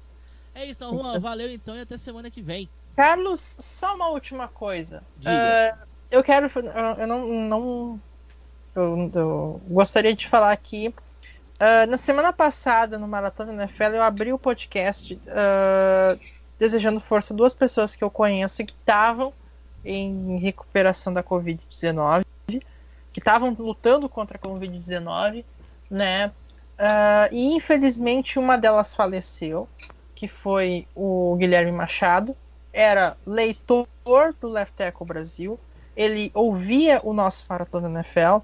[0.53, 1.19] É isso, então, Juan.
[1.19, 2.69] Valeu então e até semana que vem.
[2.95, 5.03] Carlos, só uma última coisa.
[5.19, 5.77] Uh,
[6.09, 6.49] eu quero.
[6.97, 7.27] Eu não.
[7.27, 8.01] não
[8.73, 10.93] eu, eu gostaria de falar aqui
[11.55, 16.19] Uh, na semana passada, no Maratona NFL, eu abri o podcast uh,
[16.59, 19.33] desejando força a duas pessoas que eu conheço que estavam
[19.83, 25.45] em recuperação da Covid-19, que estavam lutando contra a Covid-19,
[25.89, 26.27] né?
[26.77, 29.69] Uh, e infelizmente uma delas faleceu,
[30.13, 32.35] que foi o Guilherme Machado.
[32.73, 33.87] Era leitor
[34.41, 35.57] do Left Echo Brasil.
[35.95, 38.39] Ele ouvia o nosso Maratona NFL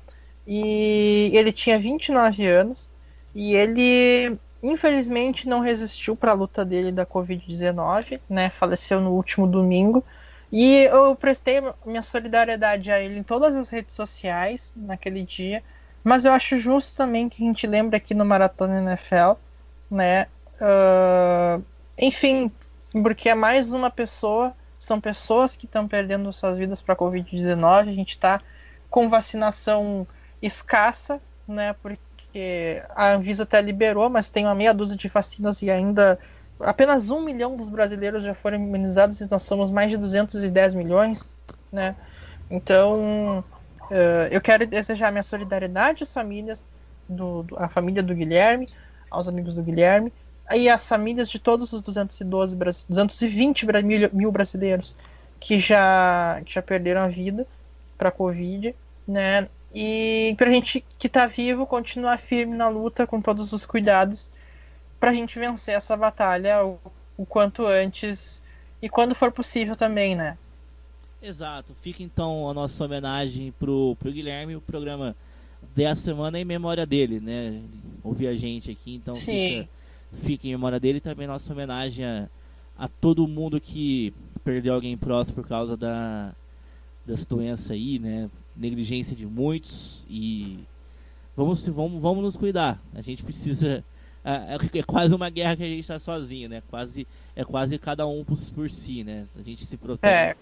[0.47, 2.89] e ele tinha 29 anos
[3.33, 8.49] e ele, infelizmente, não resistiu para a luta dele da Covid-19, né?
[8.49, 10.03] Faleceu no último domingo.
[10.51, 15.63] E eu prestei minha solidariedade a ele em todas as redes sociais naquele dia.
[16.03, 19.33] Mas eu acho justo também que a gente lembre aqui no Maratona NFL,
[19.89, 20.27] né?
[20.59, 21.63] Uh,
[21.97, 22.51] enfim,
[22.91, 27.89] porque é mais uma pessoa, são pessoas que estão perdendo suas vidas para a Covid-19.
[27.89, 28.41] A gente está
[28.89, 30.05] com vacinação
[30.41, 31.73] escassa, né?
[31.81, 32.01] Porque
[32.31, 36.17] porque a Anvisa até liberou, mas tem uma meia dúzia de vacinas e ainda
[36.61, 41.29] apenas um milhão dos brasileiros já foram imunizados e nós somos mais de 210 milhões,
[41.71, 41.93] né?
[42.49, 43.43] Então,
[43.81, 46.65] uh, eu quero desejar minha solidariedade às famílias,
[47.07, 48.69] do, à família do Guilherme,
[49.09, 50.13] aos amigos do Guilherme,
[50.53, 52.55] e às famílias de todos os 212,
[52.87, 54.95] 220 mil, mil brasileiros
[55.37, 57.45] que já, que já perderam a vida
[57.97, 58.73] para a Covid,
[59.05, 59.49] né?
[59.73, 64.29] E pra gente que tá vivo, continuar firme na luta com todos os cuidados
[64.99, 66.79] pra gente vencer essa batalha o,
[67.17, 68.41] o quanto antes
[68.81, 70.37] e quando for possível também, né?
[71.21, 71.75] Exato.
[71.81, 75.15] Fica então a nossa homenagem pro, pro Guilherme, o programa
[75.75, 77.61] dessa semana em memória dele, né?
[78.03, 79.69] Ouvir a gente aqui, então fica,
[80.13, 82.27] fica, em memória dele e também nossa homenagem a,
[82.77, 84.13] a todo mundo que
[84.43, 86.33] perdeu alguém próximo por causa da
[87.05, 88.29] dessa doença aí, né?
[88.55, 90.59] Negligência de muitos e
[91.35, 92.81] vamos vamos vamos nos cuidar.
[92.93, 93.83] A gente precisa
[94.23, 96.61] é, é, é quase uma guerra que a gente está sozinho, né?
[96.69, 99.25] Quase é quase cada um por, por si, né?
[99.37, 100.35] A gente se protege é.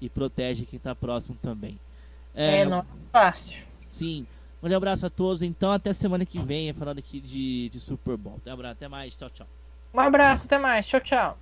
[0.00, 1.78] e protege quem está próximo também.
[2.34, 3.62] É, é, não é fácil.
[3.90, 4.26] Sim.
[4.62, 5.42] Um abraço a todos.
[5.42, 8.36] Então, até semana que vem, falando aqui de, de Super Bowl.
[8.36, 9.16] Até, abraço, até mais.
[9.16, 9.46] Tchau, tchau.
[9.92, 10.86] Um abraço, até mais.
[10.86, 11.38] Tchau, tchau.